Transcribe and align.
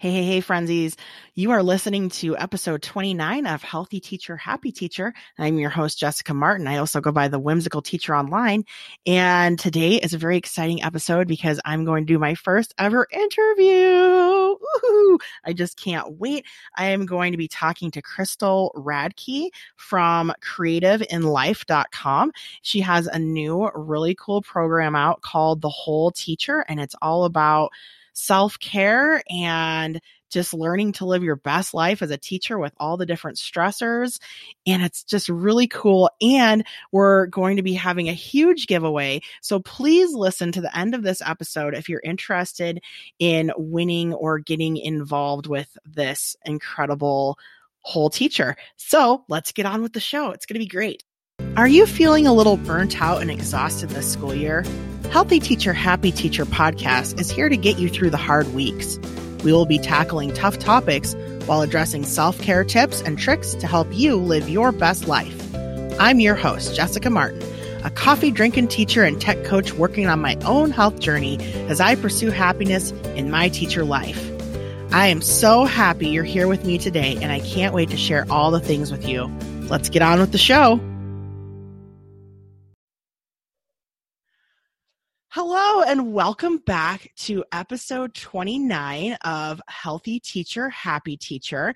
Hey, 0.00 0.12
hey, 0.12 0.22
hey, 0.22 0.40
frenzies. 0.40 0.96
You 1.34 1.50
are 1.50 1.60
listening 1.60 2.08
to 2.10 2.36
episode 2.36 2.82
29 2.82 3.48
of 3.48 3.64
Healthy 3.64 3.98
Teacher, 3.98 4.36
Happy 4.36 4.70
Teacher. 4.70 5.12
I'm 5.40 5.58
your 5.58 5.70
host, 5.70 5.98
Jessica 5.98 6.32
Martin. 6.32 6.68
I 6.68 6.76
also 6.76 7.00
go 7.00 7.10
by 7.10 7.26
the 7.26 7.40
Whimsical 7.40 7.82
Teacher 7.82 8.14
Online. 8.14 8.64
And 9.06 9.58
today 9.58 9.96
is 9.96 10.14
a 10.14 10.18
very 10.18 10.36
exciting 10.36 10.84
episode 10.84 11.26
because 11.26 11.58
I'm 11.64 11.84
going 11.84 12.06
to 12.06 12.12
do 12.12 12.16
my 12.20 12.36
first 12.36 12.74
ever 12.78 13.08
interview. 13.10 14.54
Woo-hoo! 14.60 15.18
I 15.44 15.52
just 15.52 15.76
can't 15.76 16.12
wait. 16.12 16.46
I 16.76 16.84
am 16.90 17.04
going 17.04 17.32
to 17.32 17.38
be 17.38 17.48
talking 17.48 17.90
to 17.90 18.00
Crystal 18.00 18.72
Radke 18.76 19.48
from 19.74 20.32
kreativeinlife.com. 20.44 22.30
She 22.62 22.78
has 22.82 23.08
a 23.08 23.18
new, 23.18 23.68
really 23.74 24.14
cool 24.14 24.42
program 24.42 24.94
out 24.94 25.22
called 25.22 25.60
The 25.60 25.68
Whole 25.68 26.12
Teacher, 26.12 26.64
and 26.68 26.78
it's 26.78 26.94
all 27.02 27.24
about 27.24 27.72
self 28.18 28.58
care 28.58 29.22
and 29.30 30.00
just 30.30 30.52
learning 30.52 30.92
to 30.92 31.06
live 31.06 31.22
your 31.22 31.36
best 31.36 31.72
life 31.72 32.02
as 32.02 32.10
a 32.10 32.18
teacher 32.18 32.58
with 32.58 32.72
all 32.78 32.96
the 32.96 33.06
different 33.06 33.38
stressors. 33.38 34.18
And 34.66 34.82
it's 34.82 35.02
just 35.04 35.28
really 35.28 35.66
cool. 35.66 36.10
And 36.20 36.66
we're 36.92 37.26
going 37.26 37.56
to 37.56 37.62
be 37.62 37.74
having 37.74 38.08
a 38.08 38.14
huge 38.14 38.66
giveaway. 38.66 39.20
So 39.40 39.60
please 39.60 40.12
listen 40.12 40.52
to 40.52 40.60
the 40.60 40.76
end 40.76 40.94
of 40.94 41.02
this 41.02 41.22
episode 41.24 41.74
if 41.74 41.88
you're 41.88 42.02
interested 42.04 42.82
in 43.18 43.52
winning 43.56 44.12
or 44.12 44.38
getting 44.38 44.76
involved 44.76 45.46
with 45.46 45.76
this 45.86 46.36
incredible 46.44 47.38
whole 47.80 48.10
teacher. 48.10 48.56
So 48.76 49.24
let's 49.28 49.52
get 49.52 49.64
on 49.66 49.82
with 49.82 49.92
the 49.94 50.00
show. 50.00 50.32
It's 50.32 50.44
going 50.44 50.56
to 50.56 50.64
be 50.64 50.66
great. 50.66 51.04
Are 51.58 51.66
you 51.66 51.86
feeling 51.86 52.24
a 52.24 52.32
little 52.32 52.56
burnt 52.56 53.02
out 53.02 53.20
and 53.20 53.32
exhausted 53.32 53.88
this 53.88 54.12
school 54.12 54.32
year? 54.32 54.62
Healthy 55.10 55.40
Teacher, 55.40 55.72
Happy 55.72 56.12
Teacher 56.12 56.46
podcast 56.46 57.20
is 57.20 57.32
here 57.32 57.48
to 57.48 57.56
get 57.56 57.80
you 57.80 57.88
through 57.88 58.10
the 58.10 58.16
hard 58.16 58.54
weeks. 58.54 58.96
We 59.42 59.52
will 59.52 59.66
be 59.66 59.80
tackling 59.80 60.32
tough 60.32 60.60
topics 60.60 61.16
while 61.46 61.60
addressing 61.60 62.04
self 62.04 62.40
care 62.40 62.62
tips 62.62 63.02
and 63.02 63.18
tricks 63.18 63.56
to 63.56 63.66
help 63.66 63.88
you 63.90 64.14
live 64.14 64.48
your 64.48 64.70
best 64.70 65.08
life. 65.08 65.36
I'm 65.98 66.20
your 66.20 66.36
host, 66.36 66.76
Jessica 66.76 67.10
Martin, 67.10 67.42
a 67.84 67.90
coffee 67.90 68.30
drinking 68.30 68.68
teacher 68.68 69.02
and 69.02 69.20
tech 69.20 69.42
coach 69.42 69.72
working 69.72 70.06
on 70.06 70.20
my 70.20 70.36
own 70.44 70.70
health 70.70 71.00
journey 71.00 71.40
as 71.68 71.80
I 71.80 71.96
pursue 71.96 72.30
happiness 72.30 72.92
in 73.16 73.32
my 73.32 73.48
teacher 73.48 73.84
life. 73.84 74.24
I 74.92 75.08
am 75.08 75.20
so 75.20 75.64
happy 75.64 76.06
you're 76.06 76.22
here 76.22 76.46
with 76.46 76.64
me 76.64 76.78
today, 76.78 77.18
and 77.20 77.32
I 77.32 77.40
can't 77.40 77.74
wait 77.74 77.90
to 77.90 77.96
share 77.96 78.26
all 78.30 78.52
the 78.52 78.60
things 78.60 78.92
with 78.92 79.08
you. 79.08 79.24
Let's 79.62 79.88
get 79.88 80.02
on 80.02 80.20
with 80.20 80.30
the 80.30 80.38
show. 80.38 80.80
Hello, 85.32 85.82
and 85.82 86.14
welcome 86.14 86.56
back 86.56 87.12
to 87.16 87.44
episode 87.52 88.14
29 88.14 89.12
of 89.26 89.60
Healthy 89.68 90.20
Teacher, 90.20 90.70
Happy 90.70 91.18
Teacher. 91.18 91.74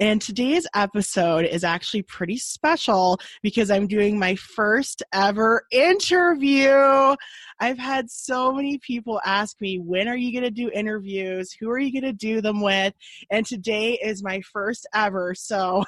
And 0.00 0.22
today's 0.22 0.66
episode 0.74 1.44
is 1.44 1.64
actually 1.64 2.00
pretty 2.00 2.38
special 2.38 3.20
because 3.42 3.70
I'm 3.70 3.88
doing 3.88 4.18
my 4.18 4.36
first 4.36 5.02
ever 5.12 5.66
interview. 5.70 7.14
I've 7.60 7.78
had 7.78 8.10
so 8.10 8.52
many 8.52 8.78
people 8.78 9.20
ask 9.22 9.60
me, 9.60 9.78
when 9.78 10.08
are 10.08 10.16
you 10.16 10.32
going 10.32 10.44
to 10.44 10.50
do 10.50 10.70
interviews? 10.70 11.52
Who 11.60 11.68
are 11.68 11.78
you 11.78 11.92
going 11.92 12.10
to 12.10 12.18
do 12.18 12.40
them 12.40 12.62
with? 12.62 12.94
And 13.28 13.44
today 13.44 13.98
is 14.02 14.24
my 14.24 14.40
first 14.50 14.86
ever. 14.94 15.34
So 15.34 15.84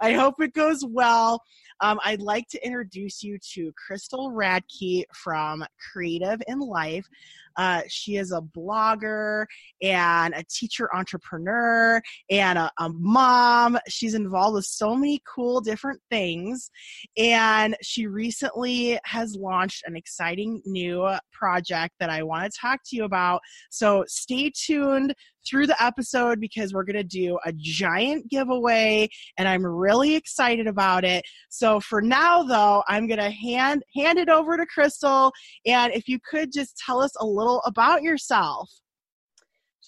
I 0.00 0.12
hope 0.12 0.40
it 0.40 0.54
goes 0.54 0.84
well. 0.84 1.42
Um, 1.80 1.98
I'd 2.04 2.20
like 2.20 2.48
to 2.48 2.64
introduce 2.64 3.22
you 3.22 3.38
to 3.54 3.72
Crystal 3.72 4.30
Radke 4.30 5.04
from 5.12 5.64
Kreative 5.94 6.40
in 6.46 6.60
Life. 6.60 7.08
Uh, 7.56 7.82
she 7.88 8.16
is 8.16 8.32
a 8.32 8.40
blogger 8.40 9.46
and 9.82 10.34
a 10.34 10.44
teacher 10.44 10.94
entrepreneur 10.94 12.00
and 12.30 12.58
a, 12.58 12.70
a, 12.78 12.88
mom. 12.88 13.78
She's 13.88 14.14
involved 14.14 14.54
with 14.54 14.64
so 14.64 14.94
many 14.94 15.20
cool 15.26 15.60
different 15.60 16.00
things. 16.10 16.70
And 17.16 17.76
she 17.82 18.06
recently 18.06 18.98
has 19.04 19.36
launched 19.36 19.82
an 19.86 19.96
exciting 19.96 20.62
new 20.64 21.08
project 21.32 21.94
that 22.00 22.10
I 22.10 22.22
want 22.22 22.50
to 22.50 22.58
talk 22.58 22.80
to 22.86 22.96
you 22.96 23.04
about. 23.04 23.40
So 23.70 24.04
stay 24.08 24.50
tuned 24.54 25.14
through 25.46 25.66
the 25.66 25.82
episode 25.82 26.40
because 26.40 26.72
we're 26.72 26.84
going 26.84 26.96
to 26.96 27.04
do 27.04 27.38
a 27.44 27.52
giant 27.52 28.30
giveaway 28.30 29.08
and 29.36 29.46
I'm 29.46 29.64
really 29.64 30.14
excited 30.14 30.66
about 30.66 31.04
it. 31.04 31.22
So 31.50 31.80
for 31.80 32.00
now 32.00 32.42
though, 32.42 32.82
I'm 32.88 33.06
going 33.06 33.20
to 33.20 33.30
hand 33.30 33.82
hand 33.94 34.18
it 34.18 34.28
over 34.28 34.56
to 34.56 34.66
Crystal 34.66 35.32
and 35.66 35.92
if 35.92 36.08
you 36.08 36.18
could 36.28 36.52
just 36.52 36.78
tell 36.78 37.00
us 37.00 37.12
a 37.20 37.26
little 37.26 37.43
about 37.64 38.02
yourself. 38.02 38.70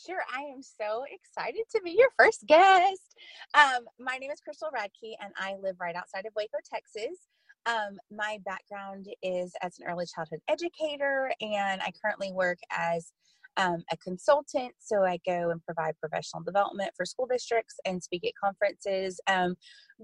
Sure, 0.06 0.22
I 0.32 0.42
am 0.42 0.62
so 0.62 1.04
excited 1.10 1.64
to 1.74 1.80
be 1.82 1.92
your 1.92 2.10
first 2.18 2.46
guest. 2.46 3.14
Um, 3.54 3.86
my 3.98 4.18
name 4.18 4.30
is 4.30 4.40
Crystal 4.40 4.68
Radke, 4.76 5.14
and 5.20 5.32
I 5.36 5.56
live 5.60 5.76
right 5.80 5.96
outside 5.96 6.26
of 6.26 6.32
Waco, 6.36 6.58
Texas. 6.64 7.18
Um, 7.64 7.98
my 8.10 8.38
background 8.44 9.06
is 9.22 9.52
as 9.62 9.78
an 9.78 9.86
early 9.88 10.06
childhood 10.06 10.40
educator, 10.48 11.32
and 11.40 11.80
I 11.82 11.90
currently 12.00 12.30
work 12.32 12.58
as 12.70 13.12
um, 13.56 13.82
a 13.92 13.96
consultant. 13.96 14.72
So 14.78 15.04
I 15.04 15.18
go 15.26 15.50
and 15.50 15.64
provide 15.64 15.94
professional 16.00 16.42
development 16.42 16.90
for 16.96 17.04
school 17.04 17.26
districts 17.26 17.76
and 17.84 18.02
speak 18.02 18.24
at 18.24 18.32
conferences. 18.42 19.20
Um, 19.26 19.54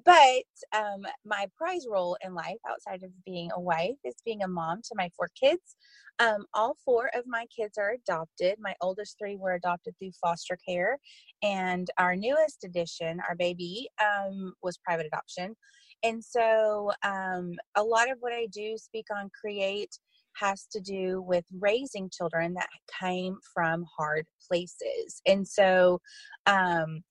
but 0.05 0.45
um, 0.75 1.03
my 1.25 1.47
prize 1.57 1.87
role 1.91 2.17
in 2.25 2.35
life, 2.35 2.57
outside 2.69 3.03
of 3.03 3.11
being 3.25 3.51
a 3.55 3.61
wife, 3.61 3.97
is 4.05 4.15
being 4.25 4.43
a 4.43 4.49
mom 4.49 4.81
to 4.83 4.95
my 4.97 5.11
four 5.17 5.29
kids. 5.39 5.77
Um, 6.19 6.45
all 6.55 6.77
four 6.85 7.11
of 7.15 7.25
my 7.27 7.47
kids 7.55 7.79
are 7.79 7.93
adopted. 7.93 8.57
My 8.61 8.75
oldest 8.81 9.17
three 9.19 9.37
were 9.37 9.55
adopted 9.55 9.95
through 9.99 10.13
foster 10.21 10.59
care. 10.67 10.99
And 11.43 11.89
our 11.99 12.15
newest 12.17 12.65
addition, 12.65 13.21
our 13.29 13.35
baby, 13.35 13.89
um, 14.01 14.55
was 14.63 14.79
private 14.79 15.07
adoption. 15.07 15.57
And 16.03 16.23
so 16.23 16.93
um, 17.05 17.53
a 17.77 17.83
lot 17.83 18.11
of 18.11 18.19
what 18.21 18.33
I 18.33 18.47
do 18.47 18.77
speak 18.77 19.07
on 19.15 19.31
create 19.39 19.99
has 20.35 20.67
to 20.73 20.81
do 20.81 21.23
with 21.23 21.45
raising 21.61 22.11
children 22.11 22.55
that 22.55 22.69
came 23.01 23.37
from 23.55 23.85
hard 23.97 24.27
places. 24.49 25.21
And 25.27 25.47
so 25.47 26.01
um, 26.47 27.03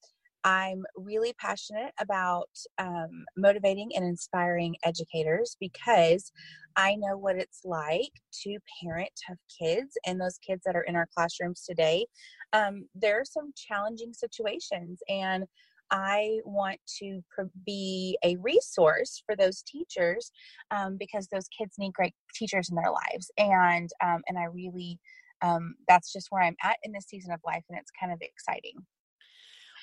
I'm 0.43 0.83
really 0.95 1.33
passionate 1.39 1.91
about 1.99 2.49
um, 2.77 3.25
motivating 3.37 3.91
and 3.95 4.03
inspiring 4.03 4.75
educators 4.83 5.55
because 5.59 6.31
I 6.75 6.95
know 6.95 7.17
what 7.17 7.35
it's 7.35 7.61
like 7.63 8.11
to 8.43 8.57
parent 8.81 9.09
tough 9.27 9.37
kids 9.59 9.97
and 10.05 10.19
those 10.19 10.37
kids 10.37 10.63
that 10.65 10.75
are 10.75 10.83
in 10.83 10.95
our 10.95 11.07
classrooms 11.15 11.63
today. 11.67 12.05
Um, 12.53 12.85
there 12.95 13.19
are 13.19 13.25
some 13.25 13.51
challenging 13.55 14.13
situations, 14.13 14.99
and 15.09 15.45
I 15.91 16.39
want 16.45 16.79
to 16.99 17.21
be 17.65 18.17
a 18.23 18.37
resource 18.37 19.21
for 19.25 19.35
those 19.35 19.61
teachers 19.63 20.31
um, 20.71 20.97
because 20.97 21.27
those 21.27 21.47
kids 21.49 21.75
need 21.77 21.93
great 21.93 22.13
teachers 22.33 22.69
in 22.69 22.75
their 22.75 22.91
lives, 22.91 23.29
and 23.37 23.89
um, 24.03 24.21
and 24.27 24.37
I 24.37 24.45
really 24.45 24.99
um, 25.41 25.75
that's 25.87 26.13
just 26.13 26.27
where 26.29 26.43
I'm 26.43 26.55
at 26.63 26.77
in 26.83 26.91
this 26.91 27.05
season 27.07 27.33
of 27.33 27.39
life, 27.45 27.63
and 27.69 27.77
it's 27.77 27.91
kind 27.99 28.11
of 28.13 28.19
exciting. 28.21 28.75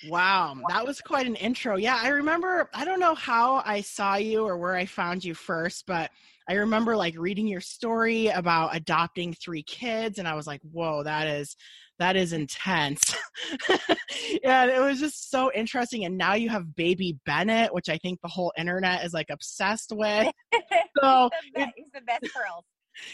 Wow, 0.06 0.56
that 0.68 0.86
was 0.86 1.00
quite 1.00 1.26
an 1.26 1.34
intro. 1.36 1.76
Yeah, 1.76 1.98
I 2.00 2.08
remember, 2.08 2.70
I 2.72 2.84
don't 2.84 3.00
know 3.00 3.16
how 3.16 3.62
I 3.66 3.80
saw 3.80 4.14
you 4.14 4.44
or 4.44 4.56
where 4.56 4.76
I 4.76 4.86
found 4.86 5.24
you 5.24 5.34
first, 5.34 5.86
but 5.86 6.10
I 6.48 6.54
remember 6.54 6.96
like 6.96 7.14
reading 7.18 7.48
your 7.48 7.60
story 7.60 8.28
about 8.28 8.76
adopting 8.76 9.34
three 9.34 9.64
kids 9.64 10.18
and 10.18 10.28
I 10.28 10.34
was 10.34 10.46
like, 10.46 10.60
"Whoa, 10.62 11.02
that 11.02 11.26
is 11.26 11.56
that 11.98 12.16
is 12.16 12.32
intense." 12.32 13.02
and 14.44 14.70
it 14.70 14.80
was 14.80 15.00
just 15.00 15.30
so 15.30 15.50
interesting 15.54 16.04
and 16.04 16.16
now 16.18 16.34
you 16.34 16.48
have 16.48 16.74
baby 16.74 17.18
Bennett, 17.24 17.72
which 17.72 17.88
I 17.88 17.98
think 17.98 18.20
the 18.20 18.28
whole 18.28 18.52
internet 18.58 19.04
is 19.04 19.12
like 19.12 19.30
obsessed 19.30 19.92
with. 19.94 20.32
So, 21.00 21.30
he's, 21.44 21.52
the 21.54 21.72
he's 21.76 21.90
the 21.94 22.00
best 22.00 22.26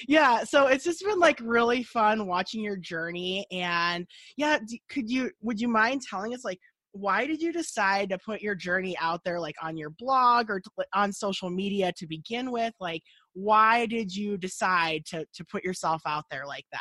yeah 0.08 0.44
so 0.44 0.66
it's 0.66 0.84
just 0.84 1.04
been 1.04 1.18
like 1.18 1.38
really 1.42 1.82
fun 1.82 2.26
watching 2.26 2.62
your 2.62 2.76
journey 2.76 3.46
and 3.50 4.06
yeah 4.36 4.58
could 4.88 5.10
you 5.10 5.30
would 5.42 5.60
you 5.60 5.68
mind 5.68 6.00
telling 6.02 6.34
us 6.34 6.44
like 6.44 6.58
why 6.92 7.26
did 7.26 7.42
you 7.42 7.52
decide 7.52 8.08
to 8.08 8.18
put 8.24 8.40
your 8.40 8.54
journey 8.54 8.96
out 9.00 9.20
there 9.24 9.40
like 9.40 9.56
on 9.62 9.76
your 9.76 9.90
blog 9.98 10.48
or 10.48 10.62
on 10.94 11.12
social 11.12 11.50
media 11.50 11.92
to 11.96 12.06
begin 12.06 12.50
with 12.50 12.72
like 12.80 13.02
why 13.32 13.84
did 13.86 14.14
you 14.14 14.36
decide 14.36 15.04
to 15.04 15.26
to 15.34 15.44
put 15.44 15.64
yourself 15.64 16.00
out 16.06 16.24
there 16.30 16.46
like 16.46 16.64
that 16.72 16.80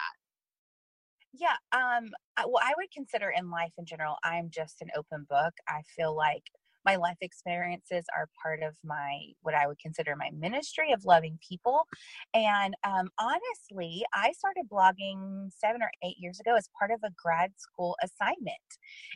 yeah 1.33 1.56
um 1.71 2.09
well 2.38 2.62
i 2.63 2.74
would 2.77 2.91
consider 2.91 3.30
in 3.35 3.50
life 3.50 3.71
in 3.77 3.85
general 3.85 4.18
i'm 4.24 4.50
just 4.50 4.81
an 4.81 4.89
open 4.95 5.25
book 5.30 5.53
i 5.68 5.81
feel 5.95 6.15
like 6.15 6.44
my 6.85 6.95
life 6.95 7.18
experiences 7.21 8.06
are 8.15 8.27
part 8.41 8.62
of 8.62 8.74
my 8.83 9.19
what 9.41 9.56
I 9.56 9.68
would 9.68 9.80
consider 9.80 10.15
my 10.15 10.30
ministry 10.38 10.91
of 10.91 11.06
loving 11.06 11.39
people. 11.47 11.88
And 12.33 12.74
um, 12.83 13.09
honestly, 13.19 14.03
I 14.13 14.31
started 14.33 14.65
blogging 14.71 15.50
seven 15.53 15.81
or 15.81 15.91
eight 16.03 16.18
years 16.19 16.39
ago 16.39 16.56
as 16.56 16.69
part 16.77 16.91
of 16.91 17.00
a 17.03 17.13
grad 17.21 17.51
school 17.57 17.95
assignment. 18.03 18.57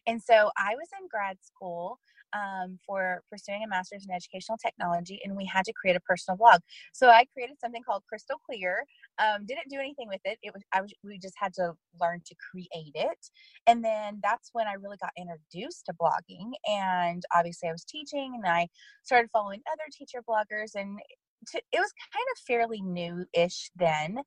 And 0.05 0.21
so 0.21 0.51
I 0.57 0.75
was 0.75 0.87
in 0.99 1.07
grad 1.09 1.37
school. 1.41 1.99
Um, 2.33 2.79
for 2.85 3.21
pursuing 3.29 3.63
a 3.63 3.67
master's 3.67 4.05
in 4.07 4.13
educational 4.13 4.57
technology, 4.57 5.19
and 5.23 5.35
we 5.35 5.45
had 5.45 5.65
to 5.65 5.73
create 5.73 5.95
a 5.95 6.01
personal 6.01 6.37
blog. 6.37 6.61
So 6.93 7.09
I 7.09 7.25
created 7.33 7.57
something 7.59 7.83
called 7.83 8.03
Crystal 8.09 8.37
Clear. 8.45 8.85
Um, 9.19 9.45
didn't 9.45 9.69
do 9.69 9.79
anything 9.79 10.07
with 10.07 10.21
it. 10.25 10.37
It 10.41 10.53
was 10.53 10.63
I 10.73 10.81
was 10.81 10.93
we 11.03 11.17
just 11.19 11.35
had 11.37 11.53
to 11.55 11.73
learn 11.99 12.21
to 12.25 12.35
create 12.51 12.93
it, 12.95 13.29
and 13.65 13.83
then 13.83 14.19
that's 14.23 14.49
when 14.53 14.67
I 14.67 14.73
really 14.73 14.97
got 14.97 15.11
introduced 15.17 15.85
to 15.87 15.93
blogging. 15.93 16.51
And 16.67 17.23
obviously, 17.35 17.69
I 17.69 17.71
was 17.71 17.85
teaching, 17.85 18.33
and 18.35 18.45
I 18.45 18.67
started 19.03 19.29
following 19.31 19.61
other 19.71 19.83
teacher 19.91 20.23
bloggers, 20.27 20.75
and 20.75 20.99
to, 21.49 21.57
it 21.71 21.79
was 21.79 21.93
kind 22.13 22.25
of 22.31 22.37
fairly 22.45 22.81
new-ish 22.81 23.71
then, 23.75 24.19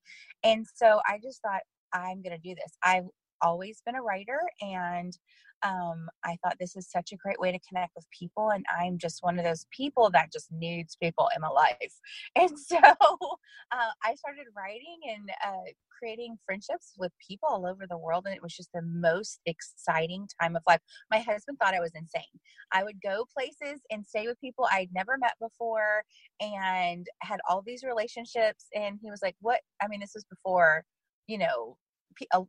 and 0.44 0.67
so 0.75 1.00
I 1.06 1.19
just 1.23 1.43
thought 1.43 1.62
I'm 1.93 2.23
going 2.23 2.37
to 2.37 2.38
do 2.38 2.55
this. 2.55 2.76
I've 2.82 3.06
always 3.43 3.82
been 3.85 3.94
a 3.94 4.02
writer 4.02 4.41
and 4.61 5.17
um, 5.62 6.09
I 6.25 6.37
thought 6.43 6.57
this 6.59 6.77
is 6.77 6.91
such 6.91 7.12
a 7.12 7.17
great 7.17 7.39
way 7.39 7.53
to 7.53 7.59
connect 7.69 7.95
with 7.95 8.07
people. 8.17 8.51
And 8.51 8.65
I'm 8.81 8.99
just 8.99 9.23
one 9.23 9.39
of 9.39 9.45
those 9.45 9.67
people 9.71 10.11
that 10.11 10.33
just 10.33 10.51
needs 10.51 10.97
people 10.97 11.29
in 11.35 11.43
my 11.43 11.49
life. 11.49 11.77
And 12.37 12.59
so 12.59 12.79
uh, 12.79 13.91
I 14.05 14.15
started 14.15 14.47
writing 14.57 14.99
and 15.09 15.31
uh, 15.45 15.71
creating 15.99 16.39
friendships 16.47 16.95
with 16.97 17.12
people 17.27 17.49
all 17.51 17.67
over 17.67 17.87
the 17.89 17.99
world. 17.99 18.25
And 18.27 18.35
it 18.35 18.43
was 18.43 18.57
just 18.57 18.71
the 18.73 18.83
most 18.83 19.41
exciting 19.47 20.29
time 20.41 20.57
of 20.57 20.62
life. 20.67 20.81
My 21.11 21.19
husband 21.19 21.59
thought 21.59 21.75
I 21.75 21.81
was 21.81 21.93
insane. 21.95 22.23
I 22.73 22.85
would 22.85 23.01
go 23.03 23.27
places 23.37 23.81
and 23.91 24.07
stay 24.07 24.27
with 24.27 24.41
people 24.41 24.67
I'd 24.71 24.91
never 24.95 25.19
met 25.19 25.35
before 25.41 26.03
and 26.41 27.07
had 27.23 27.41
all 27.49 27.62
these 27.67 27.85
relationships. 27.85 28.67
And 28.75 28.99
he 29.03 29.11
was 29.11 29.21
like, 29.23 29.37
What? 29.41 29.61
I 29.83 29.89
mean, 29.89 30.01
this 30.01 30.12
was 30.15 30.25
before 30.25 30.85
you 31.27 31.39
know 31.39 31.77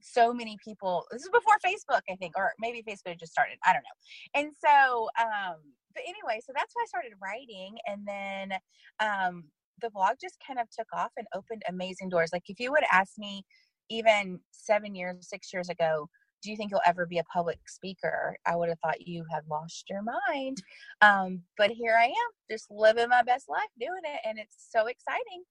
so 0.01 0.33
many 0.33 0.57
people 0.63 1.05
this 1.11 1.21
is 1.21 1.29
before 1.29 1.55
facebook 1.65 2.01
i 2.09 2.15
think 2.15 2.33
or 2.37 2.51
maybe 2.59 2.83
facebook 2.87 3.19
just 3.19 3.31
started 3.31 3.57
i 3.65 3.73
don't 3.73 3.83
know. 3.83 4.39
And 4.41 4.51
so 4.63 5.09
um 5.19 5.55
but 5.93 6.03
anyway 6.07 6.41
so 6.45 6.53
that's 6.55 6.73
why 6.73 6.83
i 6.83 6.87
started 6.87 7.13
writing 7.21 7.75
and 7.87 8.07
then 8.07 8.59
um 8.99 9.43
the 9.81 9.89
blog 9.89 10.15
just 10.21 10.37
kind 10.45 10.59
of 10.59 10.67
took 10.69 10.87
off 10.93 11.11
and 11.17 11.27
opened 11.35 11.63
amazing 11.67 12.09
doors. 12.09 12.29
Like 12.31 12.43
if 12.47 12.59
you 12.59 12.71
would 12.71 12.83
ask 12.91 13.13
me 13.17 13.43
even 13.89 14.39
seven 14.51 14.95
years 14.95 15.27
six 15.27 15.51
years 15.51 15.69
ago 15.69 16.07
do 16.43 16.49
you 16.49 16.57
think 16.57 16.71
you'll 16.71 16.81
ever 16.87 17.05
be 17.05 17.19
a 17.19 17.23
public 17.25 17.59
speaker? 17.67 18.35
I 18.47 18.55
would 18.55 18.69
have 18.69 18.79
thought 18.79 19.05
you 19.05 19.23
had 19.31 19.43
lost 19.47 19.83
your 19.87 20.01
mind. 20.01 20.57
Um, 21.01 21.41
but 21.55 21.69
here 21.69 21.95
i 21.99 22.05
am 22.05 22.31
just 22.49 22.65
living 22.71 23.09
my 23.09 23.21
best 23.23 23.47
life 23.49 23.69
doing 23.79 24.01
it 24.03 24.21
and 24.27 24.39
it's 24.39 24.67
so 24.71 24.87
exciting 24.87 25.43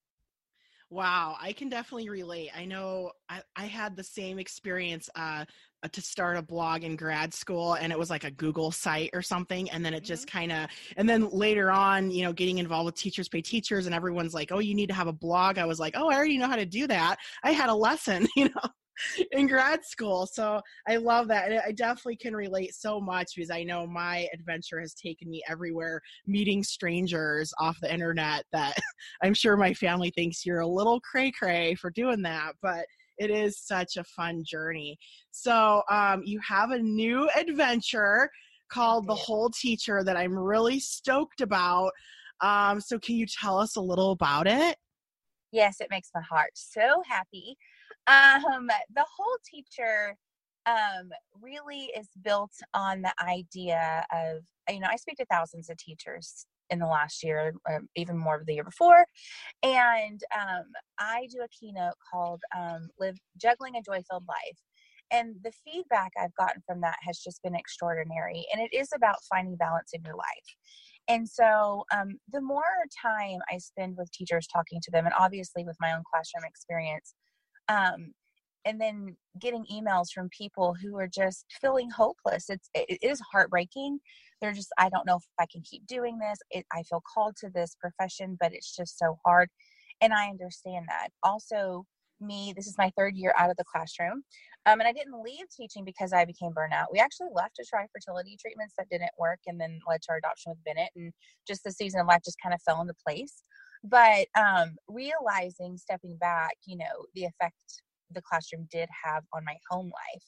Wow, 0.93 1.37
I 1.41 1.53
can 1.53 1.69
definitely 1.69 2.09
relate. 2.09 2.51
I 2.55 2.65
know 2.65 3.13
I, 3.29 3.43
I 3.55 3.67
had 3.67 3.95
the 3.95 4.03
same 4.03 4.41
experience 4.41 5.09
uh, 5.15 5.45
uh, 5.85 5.89
to 5.93 6.01
start 6.03 6.37
a 6.37 6.43
blog 6.43 6.83
in 6.83 6.97
grad 6.97 7.33
school, 7.33 7.75
and 7.75 7.93
it 7.93 7.99
was 7.99 8.11
like 8.11 8.25
a 8.25 8.31
Google 8.33 8.73
site 8.73 9.11
or 9.13 9.23
something. 9.23 9.71
And 9.71 9.85
then 9.85 9.95
it 9.95 10.03
just 10.03 10.27
mm-hmm. 10.27 10.39
kind 10.39 10.53
of, 10.53 10.71
and 10.97 11.09
then 11.09 11.29
later 11.31 11.71
on, 11.71 12.11
you 12.11 12.25
know, 12.25 12.33
getting 12.33 12.59
involved 12.59 12.87
with 12.87 12.97
Teachers 12.97 13.29
Pay 13.29 13.41
Teachers, 13.41 13.87
and 13.87 13.95
everyone's 13.95 14.35
like, 14.35 14.51
oh, 14.51 14.59
you 14.59 14.75
need 14.75 14.89
to 14.89 14.95
have 14.95 15.07
a 15.07 15.13
blog. 15.13 15.59
I 15.59 15.65
was 15.65 15.79
like, 15.79 15.95
oh, 15.97 16.11
I 16.11 16.17
already 16.17 16.39
know 16.39 16.49
how 16.49 16.57
to 16.57 16.67
do 16.67 16.89
that. 16.89 17.19
I 17.45 17.53
had 17.53 17.71
a 17.71 17.75
lesson, 17.75 18.27
you 18.37 18.47
know. 18.47 18.71
in 19.33 19.47
grad 19.47 19.85
school. 19.85 20.27
So 20.27 20.61
I 20.89 20.97
love 20.97 21.29
that. 21.29 21.51
And 21.51 21.61
I 21.65 21.73
definitely 21.73 22.17
can 22.17 22.35
relate 22.35 22.75
so 22.75 23.01
much 23.01 23.33
because 23.35 23.51
I 23.51 23.63
know 23.63 23.87
my 23.87 24.29
adventure 24.33 24.81
has 24.81 24.95
taken 24.95 25.31
me 25.31 25.43
everywhere, 25.49 26.01
meeting 26.27 26.63
strangers 26.63 27.53
off 27.59 27.79
the 27.81 27.93
internet 27.93 28.45
that 28.53 28.77
I'm 29.23 29.35
sure 29.35 29.57
my 29.57 29.75
family 29.75 30.11
thinks 30.11 30.45
you're 30.45 30.61
a 30.61 30.67
little 30.67 31.01
cray 31.01 31.31
cray 31.31 31.75
for 31.75 31.91
doing 31.91 32.23
that. 32.23 32.53
But 32.63 32.87
it 33.19 33.31
is 33.31 33.59
such 33.59 33.97
a 33.99 34.05
fun 34.05 34.43
journey. 34.45 34.99
So 35.31 35.83
um, 35.91 36.23
you 36.25 36.41
have 36.47 36.71
a 36.71 36.79
new 36.79 37.29
adventure 37.37 38.31
called 38.73 39.07
The 39.07 39.15
Whole 39.15 39.51
Teacher 39.51 40.03
that 40.03 40.17
I'm 40.17 40.37
really 40.37 40.81
stoked 40.81 41.43
about. 41.43 41.93
Um, 42.41 42.81
so 42.81 42.99
can 42.99 43.17
you 43.17 43.27
tell 43.27 43.59
us 43.59 43.77
a 43.77 43.81
little 43.81 44.13
about 44.13 44.47
it? 44.47 44.77
Yes, 45.53 45.81
it 45.81 45.89
makes 45.91 46.11
my 46.15 46.23
heart 46.23 46.53
so 46.55 47.03
happy. 47.07 47.57
Um, 48.07 48.67
the 48.95 49.07
whole 49.17 49.37
teacher 49.45 50.17
um, 50.67 51.11
really 51.41 51.91
is 51.97 52.09
built 52.23 52.53
on 52.75 53.03
the 53.03 53.13
idea 53.23 54.05
of, 54.13 54.43
you 54.69 54.81
know, 54.81 54.89
I 54.91 54.97
speak 54.97 55.17
to 55.19 55.27
thousands 55.31 55.71
of 55.71 55.77
teachers 55.79 56.47
in 56.71 56.79
the 56.79 56.87
last 56.87 57.25
year, 57.25 57.53
or 57.69 57.81
even 57.97 58.17
more 58.17 58.37
of 58.37 58.47
the 58.47 58.55
year 58.55 58.65
before. 58.65 59.05
And 59.63 60.21
um, 60.35 60.65
I 60.99 61.27
do 61.31 61.43
a 61.43 61.49
keynote 61.49 61.95
called 62.13 62.41
um, 62.57 62.89
Live 62.99 63.17
Juggling 63.41 63.77
a 63.77 63.83
Joy 63.83 64.03
Filled 64.09 64.27
Life. 64.29 64.59
And 65.13 65.35
the 65.43 65.53
feedback 65.65 66.13
I've 66.21 66.35
gotten 66.37 66.63
from 66.65 66.81
that 66.83 66.97
has 67.03 67.19
just 67.19 67.43
been 67.43 67.57
extraordinary. 67.57 68.47
And 68.53 68.63
it 68.63 68.73
is 68.73 68.91
about 68.95 69.17
finding 69.29 69.57
balance 69.57 69.91
in 69.93 70.03
your 70.05 70.15
life. 70.15 70.57
And 71.09 71.29
so, 71.29 71.85
um, 71.93 72.21
the 72.33 72.41
more 72.41 72.63
time 73.03 73.41
I 73.51 73.59
spend 73.59 73.97
with 73.97 74.13
teachers 74.13 74.47
talking 74.47 74.81
to 74.83 74.91
them, 74.93 75.07
and 75.07 75.15
obviously 75.19 75.65
with 75.65 75.77
my 75.81 75.93
own 75.93 76.05
classroom 76.09 76.45
experience, 76.47 77.15
um, 77.71 78.13
and 78.67 78.79
then 78.79 79.17
getting 79.41 79.65
emails 79.73 80.11
from 80.13 80.29
people 80.37 80.75
who 80.83 80.99
are 80.99 81.09
just 81.09 81.47
feeling 81.61 81.89
hopeless. 81.89 82.51
It's 82.51 82.69
it 82.75 82.99
is 83.01 83.21
heartbreaking. 83.33 83.99
They're 84.41 84.53
just 84.53 84.73
i 84.79 84.89
don't 84.91 85.07
know 85.07 85.17
if 85.17 85.25
i 85.39 85.47
can 85.51 85.63
keep 85.63 85.87
doing 85.87 86.19
this. 86.19 86.39
It, 86.51 86.67
i 86.73 86.83
feel 86.83 87.03
called 87.15 87.37
to 87.41 87.51
this 87.55 87.77
profession 87.81 88.37
but 88.41 88.53
it's 88.53 88.77
just 88.77 88.99
so 88.99 89.17
hard. 89.25 89.49
And 90.03 90.13
i 90.13 90.29
understand 90.29 90.87
that. 90.89 91.09
Also 91.23 91.87
me 92.21 92.53
this 92.55 92.67
is 92.67 92.77
my 92.77 92.91
third 92.99 93.17
year 93.17 93.33
out 93.39 93.49
of 93.49 93.57
the 93.57 93.65
classroom 93.65 94.23
um, 94.67 94.79
and 94.79 94.83
i 94.83 94.93
didn't 94.93 95.23
leave 95.23 95.47
teaching 95.57 95.87
because 95.87 96.13
i 96.13 96.25
became 96.27 96.51
burnout. 96.51 96.87
We 96.93 96.99
actually 96.99 97.31
left 97.35 97.57
to 97.57 97.65
try 97.67 97.87
fertility 97.95 98.37
treatments 98.39 98.75
that 98.77 98.91
didn't 98.91 99.13
work 99.19 99.39
and 99.47 99.59
then 99.59 99.79
led 99.89 100.03
to 100.03 100.09
our 100.11 100.19
adoption 100.19 100.51
with 100.51 100.63
bennett 100.65 100.91
and 100.97 101.13
just 101.49 101.65
the 101.65 101.73
season 101.73 102.01
of 102.01 102.07
life 102.07 102.21
just 102.23 102.37
kind 102.43 102.55
of 102.55 102.61
fell 102.61 102.83
into 102.83 102.95
place 103.07 103.43
but 103.85 104.27
um, 104.39 104.77
realizing 104.89 105.77
stepping 105.77 106.17
back 106.19 106.57
you 106.67 106.77
know 106.77 107.07
the 107.15 107.25
effect 107.25 107.55
the 108.13 108.23
classroom 108.23 108.67
did 108.71 108.89
have 109.05 109.23
on 109.33 109.45
my 109.45 109.57
home 109.71 109.87
life 109.87 110.25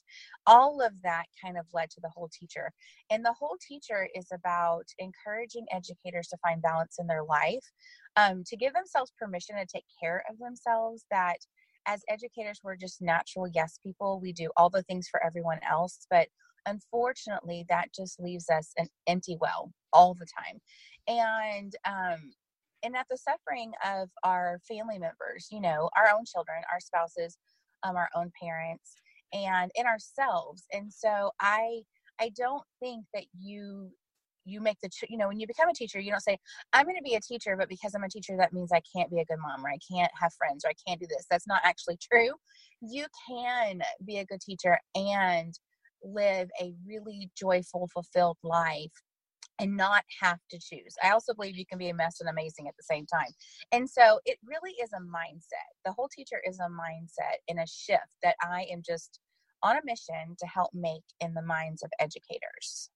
all 0.47 0.81
of 0.81 0.93
that 1.03 1.25
kind 1.43 1.57
of 1.57 1.65
led 1.73 1.89
to 1.89 1.99
the 2.01 2.09
whole 2.09 2.29
teacher 2.37 2.71
and 3.09 3.23
the 3.25 3.33
whole 3.33 3.57
teacher 3.65 4.07
is 4.15 4.27
about 4.33 4.85
encouraging 4.99 5.65
educators 5.71 6.27
to 6.27 6.37
find 6.37 6.61
balance 6.61 6.95
in 6.99 7.07
their 7.07 7.23
life 7.23 7.71
um, 8.15 8.43
to 8.45 8.55
give 8.55 8.73
themselves 8.73 9.11
permission 9.19 9.55
to 9.57 9.65
take 9.65 9.85
care 10.01 10.23
of 10.29 10.37
themselves 10.39 11.05
that 11.11 11.37
as 11.85 12.01
educators 12.09 12.59
we're 12.63 12.75
just 12.77 13.01
natural 13.01 13.47
yes 13.53 13.79
people 13.83 14.19
we 14.21 14.31
do 14.31 14.49
all 14.55 14.69
the 14.69 14.83
things 14.83 15.07
for 15.09 15.23
everyone 15.25 15.59
else 15.69 16.07
but 16.09 16.27
unfortunately 16.65 17.65
that 17.67 17.89
just 17.93 18.19
leaves 18.19 18.49
us 18.49 18.71
an 18.77 18.87
empty 19.07 19.37
well 19.41 19.71
all 19.91 20.13
the 20.13 20.25
time 20.25 20.59
and 21.07 21.75
um, 21.85 22.31
and 22.83 22.95
at 22.95 23.05
the 23.09 23.17
suffering 23.17 23.71
of 23.85 24.09
our 24.23 24.59
family 24.67 24.99
members, 24.99 25.47
you 25.51 25.61
know, 25.61 25.89
our 25.95 26.15
own 26.15 26.25
children, 26.25 26.57
our 26.71 26.79
spouses, 26.79 27.37
um, 27.83 27.95
our 27.95 28.09
own 28.15 28.31
parents, 28.41 28.95
and 29.33 29.71
in 29.75 29.85
ourselves. 29.85 30.63
And 30.71 30.91
so 30.91 31.31
I 31.39 31.81
I 32.19 32.29
don't 32.35 32.63
think 32.79 33.05
that 33.13 33.25
you 33.37 33.91
you 34.45 34.61
make 34.61 34.77
the 34.81 34.89
you 35.09 35.17
know 35.17 35.27
when 35.27 35.39
you 35.39 35.47
become 35.47 35.69
a 35.69 35.73
teacher 35.73 35.99
you 35.99 36.11
don't 36.11 36.19
say 36.19 36.37
i'm 36.73 36.83
going 36.83 36.97
to 36.97 37.01
be 37.01 37.15
a 37.15 37.21
teacher 37.21 37.55
but 37.57 37.69
because 37.69 37.93
i'm 37.95 38.03
a 38.03 38.09
teacher 38.09 38.35
that 38.37 38.53
means 38.53 38.71
i 38.73 38.81
can't 38.95 39.09
be 39.09 39.19
a 39.19 39.25
good 39.25 39.37
mom 39.39 39.65
or 39.65 39.69
i 39.69 39.77
can't 39.91 40.11
have 40.19 40.33
friends 40.33 40.65
or 40.65 40.69
i 40.69 40.73
can't 40.85 40.99
do 40.99 41.07
this 41.07 41.25
that's 41.29 41.47
not 41.47 41.61
actually 41.63 41.97
true 42.11 42.31
you 42.81 43.05
can 43.27 43.81
be 44.05 44.17
a 44.17 44.25
good 44.25 44.41
teacher 44.41 44.77
and 44.95 45.57
live 46.03 46.49
a 46.61 46.73
really 46.85 47.29
joyful 47.37 47.87
fulfilled 47.93 48.37
life 48.43 48.91
and 49.59 49.77
not 49.77 50.03
have 50.21 50.39
to 50.49 50.59
choose. 50.59 50.95
I 51.03 51.11
also 51.11 51.33
believe 51.33 51.57
you 51.57 51.65
can 51.65 51.77
be 51.77 51.89
a 51.89 51.93
mess 51.93 52.19
and 52.19 52.29
amazing 52.29 52.67
at 52.67 52.75
the 52.77 52.83
same 52.83 53.05
time. 53.05 53.31
And 53.71 53.89
so 53.89 54.19
it 54.25 54.37
really 54.45 54.71
is 54.83 54.91
a 54.93 54.99
mindset. 54.99 55.71
The 55.85 55.91
whole 55.91 56.09
teacher 56.09 56.41
is 56.45 56.59
a 56.59 56.69
mindset 56.69 57.37
and 57.47 57.59
a 57.59 57.67
shift 57.67 58.09
that 58.23 58.35
I 58.41 58.67
am 58.71 58.81
just 58.85 59.19
on 59.61 59.77
a 59.77 59.81
mission 59.85 60.35
to 60.39 60.45
help 60.45 60.71
make 60.73 61.03
in 61.19 61.33
the 61.33 61.41
minds 61.41 61.83
of 61.83 61.91
educators. 61.99 62.89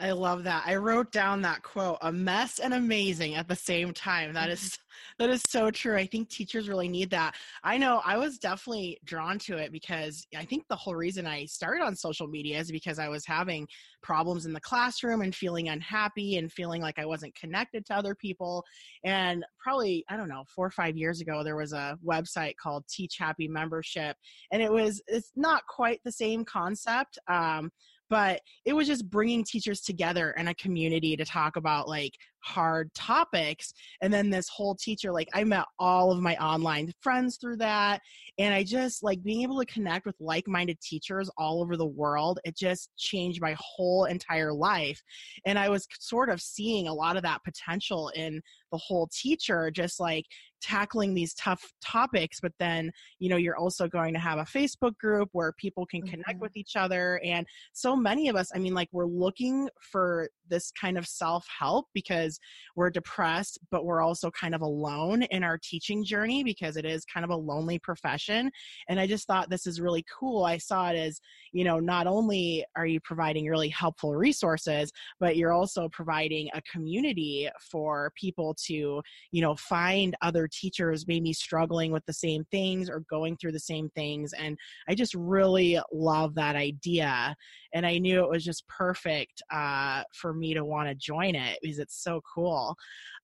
I 0.00 0.10
love 0.10 0.42
that. 0.42 0.64
I 0.66 0.74
wrote 0.74 1.12
down 1.12 1.42
that 1.42 1.62
quote, 1.62 1.98
a 2.02 2.10
mess 2.10 2.58
and 2.58 2.74
amazing 2.74 3.36
at 3.36 3.46
the 3.46 3.54
same 3.54 3.92
time. 3.92 4.32
That 4.32 4.50
is 4.50 4.60
mm-hmm. 4.60 5.22
that 5.22 5.30
is 5.30 5.40
so 5.48 5.70
true. 5.70 5.96
I 5.96 6.04
think 6.04 6.28
teachers 6.28 6.68
really 6.68 6.88
need 6.88 7.10
that. 7.10 7.36
I 7.62 7.78
know 7.78 8.02
I 8.04 8.16
was 8.16 8.38
definitely 8.38 8.98
drawn 9.04 9.38
to 9.40 9.56
it 9.56 9.70
because 9.70 10.26
I 10.36 10.44
think 10.46 10.66
the 10.68 10.74
whole 10.74 10.96
reason 10.96 11.28
I 11.28 11.44
started 11.44 11.84
on 11.84 11.94
social 11.94 12.26
media 12.26 12.58
is 12.58 12.72
because 12.72 12.98
I 12.98 13.08
was 13.08 13.24
having 13.24 13.68
problems 14.02 14.46
in 14.46 14.52
the 14.52 14.60
classroom 14.60 15.22
and 15.22 15.32
feeling 15.32 15.68
unhappy 15.68 16.38
and 16.38 16.52
feeling 16.52 16.82
like 16.82 16.98
I 16.98 17.06
wasn't 17.06 17.36
connected 17.36 17.86
to 17.86 17.94
other 17.94 18.16
people. 18.16 18.64
And 19.04 19.44
probably, 19.62 20.04
I 20.08 20.16
don't 20.16 20.28
know, 20.28 20.42
4 20.52 20.66
or 20.66 20.70
5 20.70 20.96
years 20.96 21.20
ago 21.20 21.44
there 21.44 21.56
was 21.56 21.72
a 21.72 21.96
website 22.04 22.56
called 22.56 22.84
Teach 22.88 23.16
Happy 23.16 23.46
Membership 23.46 24.16
and 24.50 24.60
it 24.60 24.72
was 24.72 25.00
it's 25.06 25.30
not 25.36 25.62
quite 25.68 26.00
the 26.04 26.12
same 26.12 26.44
concept. 26.44 27.16
Um, 27.28 27.70
but 28.10 28.40
it 28.64 28.72
was 28.72 28.86
just 28.86 29.08
bringing 29.08 29.44
teachers 29.44 29.80
together 29.80 30.32
in 30.32 30.48
a 30.48 30.54
community 30.54 31.16
to 31.16 31.24
talk 31.24 31.56
about 31.56 31.88
like 31.88 32.12
hard 32.44 32.92
topics 32.94 33.72
and 34.02 34.12
then 34.12 34.28
this 34.28 34.48
whole 34.50 34.74
teacher 34.74 35.10
like 35.10 35.28
i 35.32 35.42
met 35.42 35.64
all 35.78 36.12
of 36.12 36.20
my 36.20 36.36
online 36.36 36.92
friends 37.00 37.38
through 37.38 37.56
that 37.56 38.02
and 38.38 38.52
i 38.52 38.62
just 38.62 39.02
like 39.02 39.22
being 39.22 39.40
able 39.40 39.58
to 39.58 39.64
connect 39.64 40.04
with 40.04 40.14
like-minded 40.20 40.78
teachers 40.80 41.30
all 41.38 41.62
over 41.62 41.74
the 41.74 41.86
world 41.86 42.38
it 42.44 42.54
just 42.54 42.90
changed 42.98 43.40
my 43.40 43.56
whole 43.58 44.04
entire 44.04 44.52
life 44.52 45.00
and 45.46 45.58
i 45.58 45.70
was 45.70 45.86
sort 45.98 46.28
of 46.28 46.40
seeing 46.40 46.86
a 46.86 46.92
lot 46.92 47.16
of 47.16 47.22
that 47.22 47.42
potential 47.44 48.10
in 48.14 48.42
the 48.70 48.78
whole 48.78 49.08
teacher 49.10 49.70
just 49.70 49.98
like 49.98 50.26
tackling 50.64 51.12
these 51.12 51.34
tough 51.34 51.62
topics 51.84 52.40
but 52.40 52.52
then 52.58 52.90
you 53.18 53.28
know 53.28 53.36
you're 53.36 53.56
also 53.56 53.86
going 53.86 54.14
to 54.14 54.18
have 54.18 54.38
a 54.38 54.44
facebook 54.44 54.96
group 54.96 55.28
where 55.32 55.52
people 55.58 55.84
can 55.84 56.00
connect 56.00 56.30
mm-hmm. 56.30 56.40
with 56.40 56.56
each 56.56 56.74
other 56.74 57.20
and 57.22 57.46
so 57.74 57.94
many 57.94 58.30
of 58.30 58.36
us 58.36 58.50
i 58.54 58.58
mean 58.58 58.72
like 58.72 58.88
we're 58.90 59.04
looking 59.04 59.68
for 59.92 60.30
this 60.48 60.72
kind 60.78 60.98
of 60.98 61.06
self-help 61.06 61.86
because 61.94 62.38
we're 62.76 62.90
depressed 62.90 63.58
but 63.70 63.84
we're 63.84 64.02
also 64.02 64.30
kind 64.30 64.54
of 64.54 64.60
alone 64.60 65.22
in 65.24 65.42
our 65.42 65.58
teaching 65.62 66.04
journey 66.04 66.44
because 66.44 66.76
it 66.76 66.84
is 66.84 67.04
kind 67.04 67.24
of 67.24 67.30
a 67.30 67.36
lonely 67.36 67.78
profession 67.78 68.50
and 68.88 69.00
i 69.00 69.06
just 69.06 69.26
thought 69.26 69.50
this 69.50 69.66
is 69.66 69.80
really 69.80 70.04
cool. 70.18 70.44
I 70.44 70.58
saw 70.58 70.90
it 70.90 70.96
as 70.96 71.20
you 71.52 71.64
know 71.64 71.78
not 71.78 72.06
only 72.06 72.64
are 72.76 72.86
you 72.86 73.00
providing 73.00 73.46
really 73.46 73.68
helpful 73.68 74.14
resources 74.14 74.90
but 75.20 75.36
you're 75.36 75.52
also 75.52 75.88
providing 75.90 76.48
a 76.54 76.62
community 76.62 77.48
for 77.70 78.12
people 78.16 78.54
to 78.66 79.00
you 79.30 79.42
know 79.42 79.54
find 79.56 80.16
other 80.20 80.48
teachers 80.48 81.06
maybe 81.06 81.32
struggling 81.32 81.92
with 81.92 82.04
the 82.06 82.12
same 82.12 82.44
things 82.50 82.90
or 82.90 83.04
going 83.08 83.36
through 83.36 83.52
the 83.52 83.60
same 83.60 83.88
things 83.94 84.32
and 84.32 84.58
i 84.88 84.94
just 84.94 85.14
really 85.14 85.78
love 85.92 86.34
that 86.34 86.56
idea 86.56 87.34
and 87.72 87.86
i 87.86 87.98
knew 87.98 88.24
it 88.24 88.30
was 88.30 88.44
just 88.44 88.66
perfect 88.66 89.42
uh, 89.52 90.02
for 90.12 90.33
me 90.34 90.54
to 90.54 90.64
want 90.64 90.88
to 90.88 90.94
join 90.94 91.34
it 91.34 91.58
because 91.62 91.78
it's 91.78 92.02
so 92.02 92.20
cool. 92.34 92.74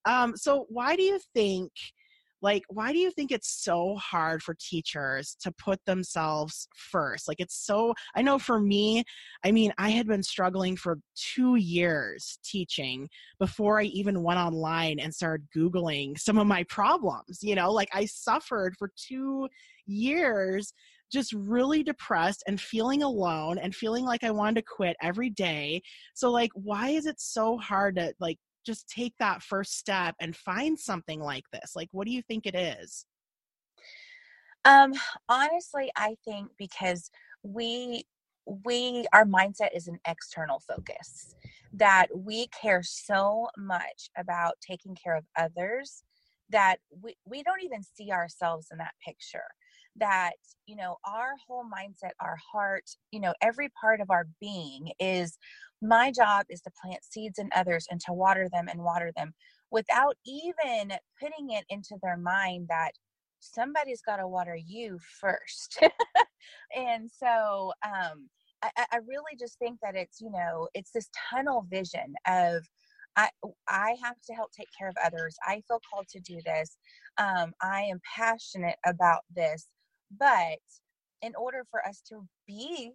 Um, 0.04 0.36
so 0.36 0.66
why 0.68 0.96
do 0.96 1.02
you 1.02 1.20
think 1.34 1.70
like 2.42 2.62
why 2.68 2.92
do 2.92 2.98
you 2.98 3.10
think 3.10 3.30
it's 3.30 3.62
so 3.62 3.96
hard 3.96 4.42
for 4.42 4.54
teachers 4.58 5.36
to 5.40 5.52
put 5.52 5.78
themselves 5.86 6.68
first 6.74 7.28
like 7.28 7.40
it's 7.40 7.64
so 7.66 7.94
i 8.14 8.22
know 8.22 8.38
for 8.38 8.60
me 8.60 9.02
i 9.44 9.50
mean 9.52 9.72
i 9.78 9.90
had 9.90 10.06
been 10.06 10.22
struggling 10.22 10.76
for 10.76 10.98
two 11.14 11.56
years 11.56 12.38
teaching 12.44 13.08
before 13.38 13.80
i 13.80 13.84
even 13.84 14.22
went 14.22 14.38
online 14.40 14.98
and 14.98 15.14
started 15.14 15.46
googling 15.56 16.18
some 16.18 16.38
of 16.38 16.46
my 16.46 16.64
problems 16.64 17.38
you 17.42 17.54
know 17.54 17.70
like 17.70 17.88
i 17.92 18.04
suffered 18.04 18.74
for 18.78 18.90
two 18.96 19.48
years 19.86 20.72
just 21.12 21.32
really 21.32 21.82
depressed 21.82 22.42
and 22.46 22.60
feeling 22.60 23.02
alone 23.02 23.58
and 23.58 23.74
feeling 23.74 24.04
like 24.04 24.22
I 24.22 24.30
wanted 24.30 24.60
to 24.60 24.66
quit 24.76 24.96
every 25.02 25.28
day. 25.28 25.82
So 26.14 26.30
like 26.30 26.50
why 26.54 26.90
is 26.90 27.06
it 27.06 27.20
so 27.20 27.58
hard 27.58 27.96
to 27.96 28.14
like 28.20 28.38
just 28.64 28.88
take 28.88 29.14
that 29.18 29.42
first 29.42 29.78
step 29.78 30.14
and 30.20 30.36
find 30.36 30.78
something 30.78 31.20
like 31.20 31.44
this? 31.52 31.72
Like, 31.74 31.88
what 31.92 32.06
do 32.06 32.12
you 32.12 32.22
think 32.22 32.46
it 32.46 32.54
is? 32.54 33.06
Um, 34.64 34.92
honestly, 35.28 35.90
I 35.96 36.16
think 36.24 36.50
because 36.58 37.10
we 37.42 38.04
we 38.64 39.06
our 39.12 39.24
mindset 39.24 39.68
is 39.74 39.86
an 39.86 39.98
external 40.06 40.60
focus 40.60 41.34
that 41.72 42.06
we 42.14 42.48
care 42.48 42.82
so 42.82 43.48
much 43.56 44.10
about 44.18 44.54
taking 44.60 44.96
care 44.96 45.16
of 45.16 45.24
others 45.38 46.02
that 46.50 46.78
we, 47.00 47.14
we 47.24 47.44
don't 47.44 47.62
even 47.62 47.82
see 47.82 48.10
ourselves 48.10 48.68
in 48.72 48.78
that 48.78 48.94
picture 49.04 49.44
that 49.96 50.32
you 50.66 50.76
know 50.76 50.96
our 51.04 51.30
whole 51.46 51.64
mindset 51.64 52.10
our 52.20 52.36
heart 52.52 52.84
you 53.10 53.20
know 53.20 53.34
every 53.40 53.68
part 53.80 54.00
of 54.00 54.10
our 54.10 54.26
being 54.40 54.90
is 54.98 55.38
my 55.82 56.10
job 56.12 56.46
is 56.48 56.60
to 56.62 56.70
plant 56.82 57.04
seeds 57.04 57.38
in 57.38 57.48
others 57.54 57.86
and 57.90 58.00
to 58.00 58.12
water 58.12 58.48
them 58.52 58.68
and 58.68 58.82
water 58.82 59.12
them 59.16 59.32
without 59.70 60.16
even 60.26 60.92
putting 61.20 61.50
it 61.50 61.64
into 61.68 61.96
their 62.02 62.16
mind 62.16 62.66
that 62.68 62.92
somebody's 63.40 64.02
got 64.02 64.16
to 64.16 64.28
water 64.28 64.56
you 64.56 64.98
first 65.20 65.78
and 66.76 67.10
so 67.10 67.72
um 67.84 68.28
I, 68.62 68.70
I 68.92 68.96
really 68.98 69.36
just 69.38 69.58
think 69.58 69.78
that 69.82 69.96
it's 69.96 70.20
you 70.20 70.30
know 70.30 70.68
it's 70.74 70.92
this 70.92 71.08
tunnel 71.30 71.66
vision 71.70 72.14
of 72.26 72.64
I 73.16 73.28
I 73.68 73.96
have 74.02 74.16
to 74.26 74.34
help 74.34 74.52
take 74.52 74.68
care 74.76 74.88
of 74.88 74.96
others. 75.04 75.36
I 75.46 75.62
feel 75.66 75.80
called 75.92 76.08
to 76.10 76.20
do 76.20 76.38
this. 76.44 76.76
Um, 77.18 77.52
I 77.62 77.82
am 77.82 78.00
passionate 78.16 78.76
about 78.86 79.22
this. 79.34 79.68
But 80.18 80.58
in 81.22 81.34
order 81.36 81.64
for 81.70 81.84
us 81.86 82.00
to 82.08 82.26
be 82.46 82.92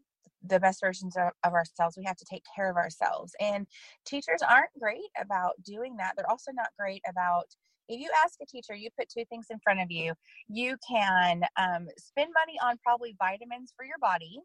the 0.48 0.60
best 0.60 0.82
versions 0.82 1.16
of, 1.18 1.30
of, 1.44 1.54
ourselves, 1.54 1.98
we 1.98 2.04
have 2.06 2.18
to 2.18 2.26
take 2.26 2.44
care 2.56 2.70
of 2.70 2.78
ourselves. 2.78 3.34
And 3.40 3.68
teachers 4.06 4.42
aren't 4.48 4.78
great 4.80 5.10
about 5.20 5.54
doing 5.64 5.98
that. 5.98 6.14
They're 6.16 6.30
also 6.30 6.52
not 6.54 6.70
great 6.78 7.02
about 7.10 7.46
if 7.88 8.00
you 8.00 8.10
ask 8.24 8.36
a 8.42 8.46
teacher, 8.46 8.74
you 8.74 8.90
put 8.98 9.10
two 9.10 9.26
things 9.26 9.48
in 9.52 9.60
front 9.60 9.80
of 9.80 9.92
you, 9.92 10.14
you 10.48 10.76
can 10.88 11.44
um, 11.58 11.88
spend 11.98 12.32
money 12.34 12.58
on 12.64 12.78
probably 12.84 13.16
vitamins 13.20 13.74
for 13.76 13.86
your 13.86 14.00
body, 14.02 14.40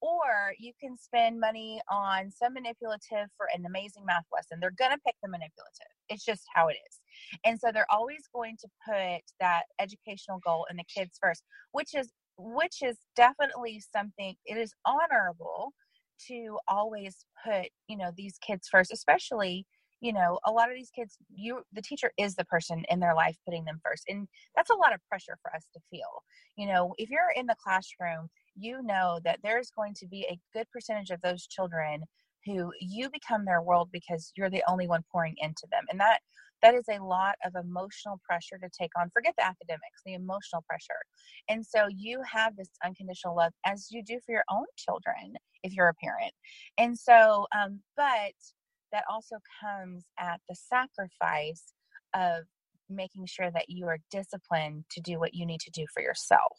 or 0.00 0.54
you 0.58 0.72
can 0.80 0.96
spend 0.96 1.38
money 1.38 1.80
on 1.90 2.30
some 2.30 2.54
manipulative 2.54 3.28
for 3.36 3.48
an 3.54 3.66
amazing 3.66 4.04
math 4.06 4.24
lesson. 4.32 4.58
They're 4.60 4.72
going 4.78 4.92
to 4.92 4.98
pick 5.06 5.14
the 5.22 5.28
manipulative. 5.28 5.92
It's 6.08 6.24
just 6.24 6.44
how 6.54 6.68
it 6.68 6.76
is. 6.88 7.00
And 7.44 7.60
so 7.60 7.70
they're 7.72 7.90
always 7.90 8.22
going 8.34 8.56
to 8.60 8.68
put 8.88 9.22
that 9.40 9.64
educational 9.78 10.40
goal 10.44 10.66
in 10.70 10.76
the 10.76 10.84
kids 10.84 11.18
first, 11.20 11.44
which 11.72 11.94
is 11.94 12.10
which 12.40 12.82
is 12.82 12.96
definitely 13.16 13.82
something 13.92 14.34
it 14.46 14.56
is 14.56 14.72
honorable 14.86 15.72
to 16.28 16.58
always 16.68 17.24
put, 17.44 17.68
you 17.88 17.96
know, 17.96 18.10
these 18.16 18.36
kids 18.46 18.68
first, 18.70 18.92
especially 18.92 19.66
you 20.02 20.12
know 20.14 20.38
a 20.46 20.50
lot 20.50 20.70
of 20.70 20.74
these 20.74 20.90
kids 20.90 21.18
you 21.28 21.62
the 21.72 21.82
teacher 21.82 22.10
is 22.18 22.34
the 22.34 22.44
person 22.46 22.82
in 22.88 23.00
their 23.00 23.14
life 23.14 23.36
putting 23.44 23.64
them 23.64 23.78
first 23.84 24.04
and 24.08 24.26
that's 24.56 24.70
a 24.70 24.74
lot 24.74 24.94
of 24.94 25.00
pressure 25.08 25.36
for 25.42 25.54
us 25.54 25.66
to 25.74 25.80
feel. 25.90 26.22
You 26.56 26.66
know 26.68 26.94
if 26.98 27.10
you're 27.10 27.32
in 27.36 27.46
the 27.46 27.56
classroom 27.62 28.28
you 28.56 28.82
know 28.82 29.20
that 29.24 29.40
there's 29.42 29.70
going 29.70 29.94
to 29.94 30.06
be 30.06 30.26
a 30.30 30.38
good 30.56 30.66
percentage 30.72 31.10
of 31.10 31.20
those 31.20 31.46
children 31.46 32.02
who 32.46 32.72
you 32.80 33.10
become 33.10 33.44
their 33.44 33.60
world 33.62 33.90
because 33.92 34.32
you're 34.36 34.50
the 34.50 34.64
only 34.68 34.88
one 34.88 35.04
pouring 35.12 35.34
into 35.38 35.66
them 35.70 35.84
and 35.90 36.00
that 36.00 36.20
that 36.62 36.74
is 36.74 36.84
a 36.90 37.02
lot 37.02 37.36
of 37.44 37.54
emotional 37.54 38.20
pressure 38.24 38.58
to 38.58 38.68
take 38.78 38.90
on 38.98 39.10
forget 39.10 39.34
the 39.36 39.44
academics 39.44 40.02
the 40.04 40.14
emotional 40.14 40.62
pressure. 40.68 41.00
And 41.48 41.64
so 41.64 41.86
you 41.88 42.20
have 42.30 42.56
this 42.56 42.70
unconditional 42.84 43.36
love 43.36 43.52
as 43.64 43.88
you 43.90 44.02
do 44.02 44.18
for 44.24 44.32
your 44.32 44.44
own 44.50 44.66
children 44.76 45.34
if 45.62 45.74
you're 45.74 45.88
a 45.88 45.94
parent. 45.94 46.32
And 46.78 46.98
so 46.98 47.46
um, 47.56 47.80
but 47.96 48.34
that 48.92 49.04
also 49.10 49.36
comes 49.60 50.04
at 50.18 50.40
the 50.48 50.54
sacrifice 50.54 51.72
of 52.14 52.44
making 52.88 53.26
sure 53.26 53.50
that 53.52 53.66
you 53.68 53.86
are 53.86 53.98
disciplined 54.10 54.84
to 54.90 55.00
do 55.00 55.18
what 55.18 55.34
you 55.34 55.46
need 55.46 55.60
to 55.60 55.70
do 55.70 55.86
for 55.94 56.02
yourself 56.02 56.58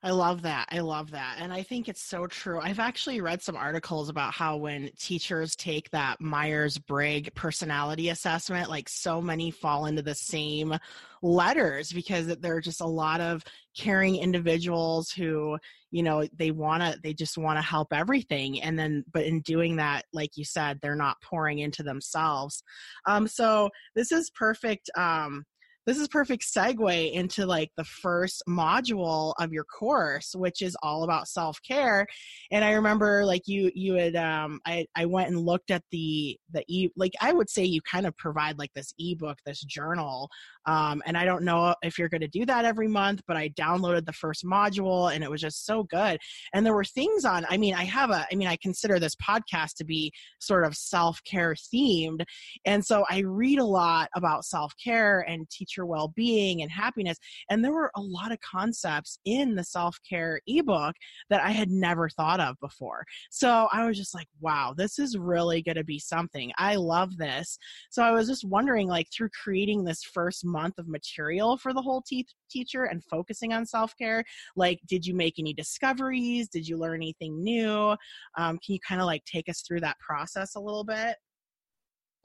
I 0.00 0.12
love 0.12 0.42
that. 0.42 0.68
I 0.70 0.78
love 0.78 1.10
that. 1.10 1.38
And 1.40 1.52
I 1.52 1.64
think 1.64 1.88
it's 1.88 2.02
so 2.02 2.28
true. 2.28 2.60
I've 2.60 2.78
actually 2.78 3.20
read 3.20 3.42
some 3.42 3.56
articles 3.56 4.08
about 4.08 4.32
how 4.32 4.56
when 4.56 4.90
teachers 4.96 5.56
take 5.56 5.90
that 5.90 6.20
Myers 6.20 6.78
Briggs 6.78 7.30
personality 7.34 8.08
assessment, 8.08 8.70
like 8.70 8.88
so 8.88 9.20
many 9.20 9.50
fall 9.50 9.86
into 9.86 10.02
the 10.02 10.14
same 10.14 10.76
letters 11.20 11.92
because 11.92 12.28
there 12.28 12.54
are 12.54 12.60
just 12.60 12.80
a 12.80 12.86
lot 12.86 13.20
of 13.20 13.42
caring 13.76 14.14
individuals 14.14 15.10
who, 15.10 15.58
you 15.90 16.04
know, 16.04 16.24
they 16.32 16.52
want 16.52 16.80
to, 16.84 16.96
they 17.02 17.12
just 17.12 17.36
want 17.36 17.58
to 17.58 17.62
help 17.62 17.92
everything. 17.92 18.62
And 18.62 18.78
then, 18.78 19.04
but 19.12 19.24
in 19.24 19.40
doing 19.40 19.76
that, 19.76 20.04
like 20.12 20.36
you 20.36 20.44
said, 20.44 20.78
they're 20.80 20.94
not 20.94 21.20
pouring 21.22 21.58
into 21.58 21.82
themselves. 21.82 22.62
Um, 23.04 23.26
so 23.26 23.70
this 23.96 24.12
is 24.12 24.30
perfect. 24.30 24.90
Um, 24.96 25.44
this 25.88 25.98
is 25.98 26.06
perfect 26.06 26.44
segue 26.44 27.12
into 27.12 27.46
like 27.46 27.70
the 27.78 27.84
first 27.84 28.42
module 28.46 29.32
of 29.40 29.54
your 29.54 29.64
course 29.64 30.34
which 30.36 30.60
is 30.60 30.76
all 30.82 31.02
about 31.02 31.26
self-care. 31.26 32.06
And 32.50 32.62
i 32.62 32.72
remember 32.72 33.24
like 33.24 33.48
you 33.48 33.72
you 33.74 33.94
had 33.94 34.14
um 34.14 34.60
i 34.66 34.86
i 34.94 35.06
went 35.06 35.30
and 35.30 35.40
looked 35.40 35.70
at 35.70 35.82
the 35.90 36.38
the 36.52 36.62
e 36.68 36.90
like 36.94 37.14
i 37.22 37.32
would 37.32 37.48
say 37.48 37.64
you 37.64 37.80
kind 37.90 38.06
of 38.06 38.14
provide 38.18 38.58
like 38.58 38.72
this 38.74 38.92
ebook 38.98 39.38
this 39.46 39.62
journal 39.62 40.28
um 40.66 41.02
and 41.06 41.16
i 41.16 41.24
don't 41.24 41.42
know 41.42 41.74
if 41.82 41.98
you're 41.98 42.10
going 42.10 42.20
to 42.20 42.28
do 42.28 42.44
that 42.44 42.66
every 42.66 42.88
month 42.88 43.22
but 43.26 43.38
i 43.38 43.48
downloaded 43.50 44.04
the 44.04 44.12
first 44.12 44.44
module 44.44 45.14
and 45.14 45.24
it 45.24 45.30
was 45.30 45.40
just 45.40 45.64
so 45.64 45.84
good. 45.84 46.18
And 46.52 46.66
there 46.66 46.74
were 46.74 46.84
things 46.84 47.24
on 47.24 47.46
i 47.48 47.56
mean 47.56 47.74
i 47.74 47.84
have 47.84 48.10
a 48.10 48.26
i 48.30 48.34
mean 48.34 48.48
i 48.48 48.56
consider 48.56 48.98
this 48.98 49.14
podcast 49.16 49.74
to 49.76 49.84
be 49.84 50.12
sort 50.38 50.66
of 50.66 50.76
self-care 50.76 51.54
themed. 51.54 52.24
And 52.66 52.84
so 52.84 53.04
i 53.08 53.20
read 53.20 53.58
a 53.58 53.64
lot 53.64 54.10
about 54.14 54.44
self-care 54.44 55.20
and 55.20 55.48
teacher 55.48 55.77
future 55.78 55.86
well-being 55.86 56.62
and 56.62 56.70
happiness 56.70 57.18
and 57.50 57.64
there 57.64 57.72
were 57.72 57.90
a 57.96 58.00
lot 58.00 58.32
of 58.32 58.40
concepts 58.40 59.18
in 59.24 59.54
the 59.54 59.62
self-care 59.64 60.40
ebook 60.46 60.94
that 61.30 61.40
i 61.42 61.50
had 61.50 61.70
never 61.70 62.08
thought 62.08 62.40
of 62.40 62.56
before. 62.60 63.04
So 63.30 63.68
i 63.72 63.86
was 63.86 63.96
just 63.96 64.14
like 64.14 64.28
wow 64.40 64.74
this 64.76 64.98
is 64.98 65.16
really 65.16 65.62
going 65.62 65.76
to 65.76 65.84
be 65.84 65.98
something. 65.98 66.50
I 66.58 66.76
love 66.76 67.16
this. 67.16 67.58
So 67.90 68.02
i 68.02 68.10
was 68.10 68.28
just 68.28 68.44
wondering 68.44 68.88
like 68.88 69.06
through 69.12 69.30
creating 69.42 69.84
this 69.84 70.02
first 70.02 70.44
month 70.44 70.78
of 70.78 70.88
material 70.88 71.56
for 71.56 71.72
the 71.72 71.82
whole 71.82 72.02
te- 72.02 72.26
teacher 72.50 72.84
and 72.84 73.04
focusing 73.04 73.52
on 73.52 73.66
self-care 73.66 74.24
like 74.56 74.80
did 74.86 75.06
you 75.06 75.14
make 75.14 75.38
any 75.38 75.52
discoveries? 75.52 76.48
Did 76.48 76.66
you 76.66 76.78
learn 76.78 76.96
anything 76.96 77.42
new? 77.42 77.96
Um, 78.36 78.58
can 78.64 78.74
you 78.74 78.80
kind 78.86 79.00
of 79.00 79.06
like 79.06 79.24
take 79.24 79.48
us 79.48 79.62
through 79.62 79.80
that 79.80 79.98
process 80.00 80.54
a 80.54 80.60
little 80.60 80.84
bit 80.84 81.16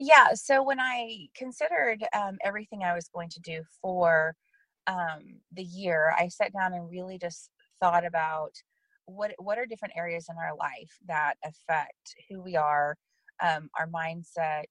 yeah 0.00 0.28
so 0.34 0.62
when 0.62 0.80
i 0.80 1.28
considered 1.36 2.04
um, 2.16 2.36
everything 2.44 2.82
i 2.82 2.94
was 2.94 3.08
going 3.14 3.28
to 3.28 3.40
do 3.40 3.62
for 3.82 4.34
um, 4.86 5.40
the 5.52 5.62
year 5.62 6.14
i 6.18 6.28
sat 6.28 6.52
down 6.52 6.74
and 6.74 6.90
really 6.90 7.18
just 7.18 7.50
thought 7.80 8.06
about 8.06 8.52
what 9.06 9.32
what 9.38 9.58
are 9.58 9.66
different 9.66 9.94
areas 9.96 10.26
in 10.30 10.36
our 10.38 10.56
life 10.56 10.98
that 11.06 11.34
affect 11.44 12.14
who 12.30 12.42
we 12.42 12.56
are 12.56 12.96
um, 13.42 13.68
our 13.78 13.88
mindset 13.88 14.64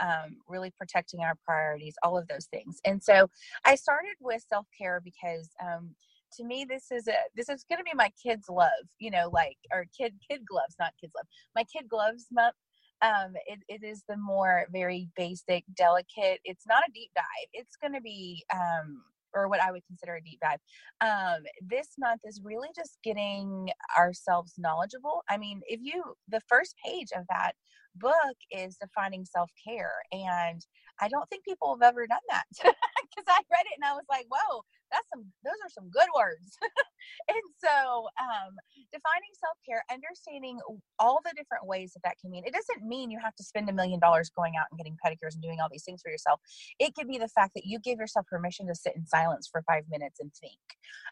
um, 0.00 0.38
really 0.48 0.72
protecting 0.78 1.20
our 1.20 1.36
priorities 1.46 1.94
all 2.02 2.18
of 2.18 2.28
those 2.28 2.46
things. 2.46 2.80
And 2.84 3.02
so 3.02 3.28
i 3.64 3.74
started 3.74 4.14
with 4.20 4.44
self-care 4.48 5.00
because 5.04 5.50
um, 5.62 5.94
to 6.34 6.44
me 6.44 6.66
this 6.68 6.90
is 6.90 7.08
a 7.08 7.14
this 7.36 7.48
is 7.48 7.64
going 7.68 7.78
to 7.78 7.84
be 7.84 7.94
my 7.94 8.10
kids 8.22 8.46
love 8.48 8.70
you 8.98 9.10
know 9.10 9.30
like 9.32 9.56
or 9.72 9.86
kid 9.96 10.14
kid 10.28 10.42
gloves 10.46 10.74
not 10.78 10.92
kids 11.00 11.12
love 11.16 11.26
my 11.56 11.64
kid 11.64 11.88
gloves 11.88 12.26
month 12.32 12.54
um 13.02 13.34
it, 13.46 13.60
it 13.68 13.84
is 13.84 14.02
the 14.08 14.16
more 14.16 14.66
very 14.72 15.08
basic 15.16 15.64
delicate 15.76 16.40
it's 16.44 16.66
not 16.66 16.82
a 16.86 16.92
deep 16.92 17.10
dive 17.14 17.48
it's 17.52 17.76
going 17.76 17.92
to 17.92 18.00
be 18.00 18.44
um 18.52 19.02
or 19.34 19.48
what 19.48 19.60
I 19.62 19.72
would 19.72 19.84
consider 19.86 20.14
a 20.14 20.22
deep 20.22 20.40
dive. 20.40 20.60
Um, 21.00 21.42
this 21.60 21.88
month 21.98 22.20
is 22.24 22.40
really 22.42 22.68
just 22.74 22.98
getting 23.02 23.70
ourselves 23.98 24.54
knowledgeable. 24.58 25.22
I 25.28 25.36
mean, 25.36 25.60
if 25.66 25.80
you, 25.82 26.02
the 26.28 26.40
first 26.48 26.76
page 26.84 27.08
of 27.16 27.24
that 27.28 27.52
book 27.96 28.36
is 28.50 28.76
defining 28.76 29.24
self 29.24 29.50
care. 29.66 29.94
And 30.12 30.64
I 31.00 31.08
don't 31.08 31.28
think 31.28 31.44
people 31.44 31.74
have 31.74 31.82
ever 31.82 32.06
done 32.06 32.22
that 32.30 32.44
because 32.54 33.26
I 33.28 33.40
read 33.50 33.66
it 33.66 33.76
and 33.76 33.84
I 33.84 33.94
was 33.94 34.04
like, 34.08 34.26
whoa, 34.30 34.62
that's 34.92 35.06
some, 35.12 35.24
those 35.44 35.58
are 35.64 35.70
some 35.70 35.90
good 35.90 36.08
words. 36.14 36.56
and 37.28 37.44
so, 37.58 38.06
um, 38.20 38.54
defining 38.92 39.34
self 39.34 39.58
care, 39.66 39.82
understanding 39.90 40.58
all 40.98 41.20
the 41.24 41.34
different 41.36 41.66
ways 41.66 41.92
that 41.94 42.00
that 42.04 42.14
can 42.20 42.30
mean. 42.30 42.44
It 42.46 42.54
doesn't 42.54 42.86
mean 42.86 43.10
you 43.10 43.18
have 43.22 43.34
to 43.36 43.44
spend 43.44 43.68
a 43.68 43.72
million 43.72 43.98
dollars 43.98 44.30
going 44.36 44.54
out 44.58 44.66
and 44.70 44.78
getting 44.78 44.96
pedicures 45.04 45.34
and 45.34 45.42
doing 45.42 45.58
all 45.60 45.68
these 45.70 45.84
things 45.84 46.00
for 46.02 46.10
yourself. 46.10 46.40
It 46.78 46.94
could 46.94 47.08
be 47.08 47.18
the 47.18 47.28
fact 47.28 47.52
that 47.54 47.66
you 47.66 47.78
give 47.80 47.98
yourself 47.98 48.26
permission 48.26 48.66
to 48.68 48.74
sit 48.74 48.94
in 48.94 49.06
silence 49.06 49.48
for 49.50 49.62
five 49.66 49.84
minutes 49.90 50.20
and 50.20 50.30
think. 50.34 50.60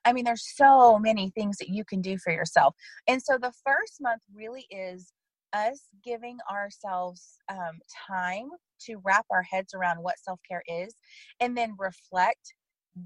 I 0.05 0.13
mean, 0.13 0.25
there's 0.25 0.47
so 0.55 0.99
many 0.99 1.31
things 1.31 1.57
that 1.59 1.69
you 1.69 1.85
can 1.85 2.01
do 2.01 2.19
for 2.19 2.33
yourself. 2.33 2.75
And 3.09 3.21
so, 3.21 3.39
the 3.39 3.53
first 3.65 4.01
month 4.01 4.23
really 4.33 4.67
is 4.71 5.13
us 5.53 5.89
giving 6.05 6.39
ourselves 6.51 7.39
um, 7.49 7.79
time 8.09 8.49
to 8.87 8.97
wrap 9.05 9.27
our 9.31 9.43
heads 9.43 9.75
around 9.75 9.99
what 10.03 10.19
self 10.19 10.41
care 10.49 10.63
is 10.67 10.95
and 11.41 11.57
then 11.57 11.75
reflect 11.79 12.55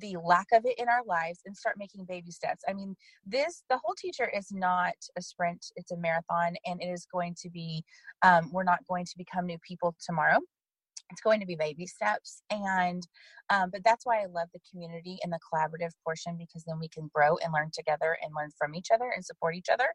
the 0.01 0.17
lack 0.25 0.47
of 0.53 0.65
it 0.65 0.79
in 0.79 0.89
our 0.89 1.05
lives 1.07 1.41
and 1.47 1.57
start 1.57 1.77
making 1.79 2.05
baby 2.05 2.31
steps. 2.31 2.63
I 2.69 2.73
mean, 2.73 2.97
this, 3.25 3.63
the 3.71 3.79
whole 3.83 3.95
teacher 3.97 4.31
is 4.37 4.49
not 4.51 4.95
a 5.17 5.23
sprint, 5.23 5.67
it's 5.77 5.93
a 5.93 5.97
marathon, 5.97 6.57
and 6.67 6.83
it 6.83 6.87
is 6.87 7.07
going 7.13 7.37
to 7.43 7.51
be, 7.51 7.85
um, 8.23 8.51
we're 8.53 8.65
not 8.65 8.87
going 8.89 9.05
to 9.05 9.15
become 9.17 9.47
new 9.47 9.59
people 9.67 9.95
tomorrow. 10.05 10.39
It's 11.11 11.21
going 11.21 11.39
to 11.39 11.47
be 11.47 11.55
baby 11.55 11.87
steps. 11.87 12.43
And, 12.51 13.07
um, 13.49 13.71
but 13.71 13.83
that's 13.85 14.05
why 14.05 14.23
I 14.23 14.27
love 14.27 14.49
the 14.53 14.61
community 14.69 15.19
and 15.23 15.33
the 15.33 15.39
collaborative 15.39 15.93
portion 16.03 16.37
because 16.37 16.65
then 16.65 16.81
we 16.81 16.89
can 16.89 17.09
grow 17.15 17.37
and 17.37 17.53
learn 17.53 17.71
together 17.73 18.19
and 18.23 18.35
learn 18.37 18.51
from 18.59 18.75
each 18.75 18.89
other 18.93 19.13
and 19.15 19.25
support 19.25 19.55
each 19.55 19.69
other. 19.73 19.87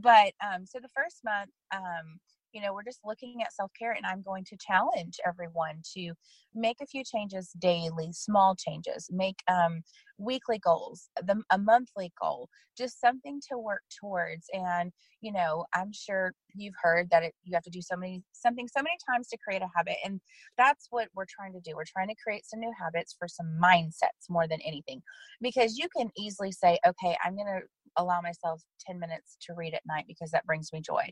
But 0.00 0.32
um, 0.46 0.64
so 0.64 0.78
the 0.80 0.88
first 0.88 1.20
month, 1.24 1.50
um, 1.74 2.18
you 2.52 2.62
know, 2.62 2.72
we're 2.72 2.84
just 2.84 3.00
looking 3.04 3.42
at 3.42 3.52
self 3.52 3.70
care, 3.78 3.92
and 3.92 4.06
I'm 4.06 4.22
going 4.22 4.44
to 4.44 4.56
challenge 4.58 5.16
everyone 5.26 5.82
to 5.94 6.12
make 6.54 6.76
a 6.80 6.86
few 6.86 7.04
changes 7.04 7.50
daily, 7.58 8.10
small 8.12 8.56
changes, 8.56 9.08
make 9.10 9.36
um, 9.48 9.82
weekly 10.16 10.58
goals, 10.58 11.10
the, 11.26 11.42
a 11.50 11.58
monthly 11.58 12.10
goal, 12.20 12.48
just 12.76 13.00
something 13.00 13.40
to 13.50 13.58
work 13.58 13.82
towards. 14.00 14.46
And, 14.52 14.92
you 15.20 15.30
know, 15.32 15.66
I'm 15.74 15.92
sure 15.92 16.32
you've 16.54 16.74
heard 16.82 17.10
that 17.10 17.22
it, 17.22 17.34
you 17.44 17.54
have 17.54 17.64
to 17.64 17.70
do 17.70 17.82
so 17.82 17.96
many, 17.96 18.22
something 18.32 18.66
so 18.66 18.82
many 18.82 18.96
times 19.08 19.28
to 19.28 19.38
create 19.38 19.62
a 19.62 19.68
habit. 19.76 19.96
And 20.04 20.20
that's 20.56 20.86
what 20.90 21.08
we're 21.14 21.26
trying 21.28 21.52
to 21.52 21.60
do. 21.60 21.76
We're 21.76 21.84
trying 21.86 22.08
to 22.08 22.16
create 22.22 22.46
some 22.46 22.60
new 22.60 22.72
habits 22.80 23.14
for 23.18 23.28
some 23.28 23.58
mindsets 23.62 24.30
more 24.30 24.48
than 24.48 24.60
anything, 24.66 25.02
because 25.42 25.76
you 25.76 25.88
can 25.94 26.08
easily 26.16 26.52
say, 26.52 26.78
okay, 26.86 27.14
I'm 27.22 27.34
going 27.34 27.46
to 27.46 27.60
allow 27.98 28.20
myself 28.22 28.62
10 28.86 28.98
minutes 28.98 29.36
to 29.42 29.54
read 29.54 29.74
at 29.74 29.82
night 29.86 30.06
because 30.08 30.30
that 30.32 30.46
brings 30.46 30.72
me 30.72 30.80
joy. 30.80 31.04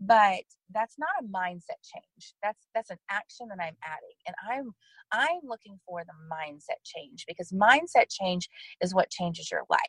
But 0.00 0.42
that's 0.74 0.96
not 0.98 1.10
a 1.20 1.24
mindset 1.24 1.80
change. 1.82 2.34
That's 2.42 2.66
that's 2.74 2.90
an 2.90 2.98
action 3.10 3.48
that 3.48 3.62
i'm 3.64 3.76
adding 3.84 4.16
and 4.26 4.36
i'm 4.50 4.72
i'm 5.12 5.40
looking 5.48 5.78
for 5.86 6.02
the 6.04 6.12
mindset 6.30 6.82
change 6.84 7.24
because 7.28 7.52
mindset 7.52 8.06
change 8.10 8.48
is 8.82 8.94
what 8.94 9.10
changes 9.10 9.50
your 9.50 9.62
life. 9.70 9.80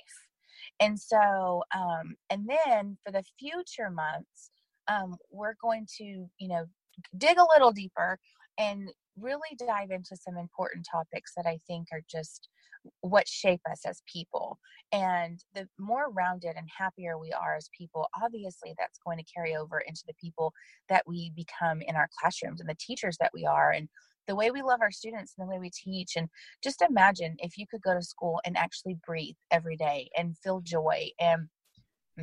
And 0.80 1.00
so 1.00 1.64
um 1.76 2.16
and 2.30 2.48
then 2.48 2.98
for 3.04 3.12
the 3.12 3.24
future 3.40 3.90
months 3.90 4.52
um 4.88 5.16
we're 5.32 5.56
going 5.62 5.88
to 5.98 6.06
you 6.40 6.48
know 6.48 6.66
dig 7.18 7.38
a 7.40 7.48
little 7.54 7.72
deeper 7.72 8.20
and 8.60 8.90
really 9.20 9.56
dive 9.58 9.92
into 9.92 10.16
some 10.16 10.38
important 10.38 10.86
topics 10.90 11.34
that 11.36 11.46
i 11.46 11.60
think 11.68 11.88
are 11.92 12.04
just 12.10 12.50
what 13.02 13.28
shape 13.28 13.62
us 13.70 13.82
as 13.86 14.02
people. 14.12 14.60
And 14.92 15.44
the 15.54 15.68
more 15.78 16.12
rounded 16.12 16.56
and 16.56 16.68
happier 16.78 17.18
we 17.18 17.32
are 17.32 17.56
as 17.56 17.70
people 17.78 18.08
obviously 18.22 18.74
that's 18.78 19.00
going 19.06 19.18
to 19.18 19.34
carry 19.34 19.56
over 19.56 19.80
into 19.80 20.04
the 20.08 20.14
people 20.22 20.54
that 20.90 21.04
we 21.08 21.32
become 21.36 21.82
in 21.82 21.96
our 21.96 22.10
classrooms 22.20 22.62
and 22.62 22.70
the 22.70 22.78
teachers 22.80 23.18
that 23.20 23.32
we 23.34 23.46
are 23.46 23.72
and 23.72 23.90
the 24.28 24.36
way 24.36 24.50
we 24.50 24.62
love 24.62 24.82
our 24.82 24.92
students 24.92 25.34
and 25.38 25.48
the 25.48 25.52
way 25.52 25.60
we 25.60 25.70
teach. 25.70 26.14
And 26.16 26.30
just 26.64 26.82
imagine 26.82 27.36
if 27.40 27.58
you 27.58 27.66
could 27.70 27.82
go 27.82 27.94
to 27.94 28.02
school 28.02 28.40
and 28.46 28.58
actually 28.58 28.98
breathe 29.06 29.36
every 29.52 29.78
day 29.78 30.10
and 30.18 30.38
feel 30.38 30.62
joy 30.62 31.10
and 31.20 31.48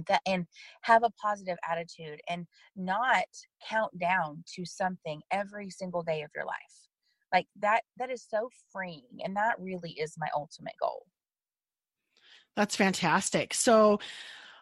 that 0.09 0.21
and 0.27 0.47
have 0.83 1.03
a 1.03 1.11
positive 1.11 1.59
attitude 1.69 2.21
and 2.29 2.47
not 2.77 3.25
count 3.69 3.97
down 3.99 4.43
to 4.55 4.65
something 4.65 5.21
every 5.31 5.71
single 5.71 6.03
day 6.03 6.23
of 6.23 6.31
your 6.35 6.45
life. 6.45 6.57
Like 7.33 7.47
that 7.61 7.83
that 7.99 8.11
is 8.11 8.27
so 8.29 8.51
freeing 8.71 9.21
and 9.25 9.37
that 9.37 9.57
really 9.59 9.93
is 9.93 10.15
my 10.19 10.29
ultimate 10.35 10.75
goal. 10.81 11.07
That's 12.57 12.77
fantastic. 12.77 13.55
So 13.55 14.01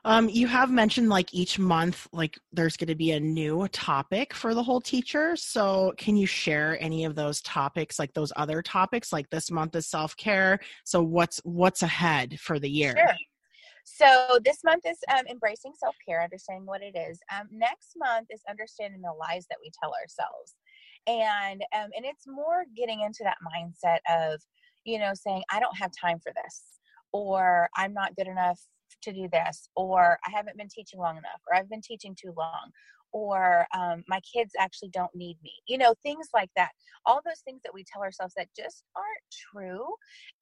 um, 0.05 0.29
you 0.29 0.47
have 0.47 0.71
mentioned 0.71 1.11
like 1.11 1.35
each 1.35 1.59
month 1.59 2.09
like 2.13 2.39
there's 2.53 2.77
going 2.77 2.89
to 2.89 2.95
be 2.95 3.11
a 3.11 3.21
new 3.21 3.69
topic 3.69 4.33
for 4.33 4.55
the 4.55 4.63
whole 4.63 4.81
teacher. 4.81 5.37
So 5.37 5.93
can 5.99 6.17
you 6.17 6.27
share 6.27 6.79
any 6.81 7.05
of 7.05 7.15
those 7.15 7.43
topics 7.43 7.99
like 7.99 8.15
those 8.15 8.33
other 8.37 8.63
topics 8.63 9.13
like 9.13 9.29
this 9.31 9.51
month 9.51 9.77
is 9.77 9.89
self-care? 9.89 10.61
So 10.85 11.03
what's 11.03 11.39
what's 11.45 11.83
ahead 11.83 12.39
for 12.41 12.59
the 12.59 12.71
year? 12.71 12.95
Sure. 12.97 13.17
So 13.97 14.39
this 14.45 14.59
month 14.65 14.85
is 14.87 14.99
um, 15.13 15.27
embracing 15.29 15.73
self 15.77 15.97
care, 16.07 16.23
understanding 16.23 16.67
what 16.67 16.83
it 16.83 16.97
is. 16.97 17.19
Um, 17.35 17.49
next 17.51 17.93
month 17.97 18.29
is 18.31 18.41
understanding 18.49 19.03
the 19.03 19.13
lies 19.13 19.47
that 19.51 19.59
we 19.63 19.71
tell 19.83 19.93
ourselves 19.93 20.55
and 21.07 21.63
um, 21.75 21.91
and 21.97 22.05
it's 22.05 22.27
more 22.27 22.65
getting 22.77 23.01
into 23.01 23.23
that 23.25 23.39
mindset 23.45 23.99
of 24.09 24.41
you 24.85 24.99
know 24.99 25.13
saying 25.15 25.43
i 25.51 25.61
don't 25.61 25.77
have 25.77 25.91
time 25.99 26.19
for 26.19 26.33
this 26.43 26.63
or 27.13 27.69
i'm 27.77 27.93
not 27.93 28.15
good 28.17 28.27
enough 28.27 28.61
to 29.03 29.13
do 29.13 29.29
this 29.33 29.69
or 29.77 30.19
i 30.27 30.31
haven't 30.31 30.57
been 30.57 30.69
teaching 30.69 31.01
long 31.01 31.17
enough 31.17 31.41
or 31.49 31.57
i've 31.57 31.71
been 31.71 31.81
teaching 31.81 32.15
too 32.21 32.33
long 32.37 32.71
or 33.13 33.67
um, 33.77 34.03
my 34.09 34.21
kids 34.21 34.53
actually 34.59 34.91
don't 34.91 35.15
need 35.15 35.37
me 35.43 35.53
you 35.67 35.79
know 35.79 35.95
things 36.03 36.29
like 36.35 36.51
that. 36.57 36.71
All 37.07 37.21
those 37.25 37.41
things 37.45 37.61
that 37.65 37.73
we 37.73 37.85
tell 37.85 38.03
ourselves 38.03 38.35
that 38.37 38.49
just 38.57 38.85
aren't 38.97 39.31
true. 39.31 39.87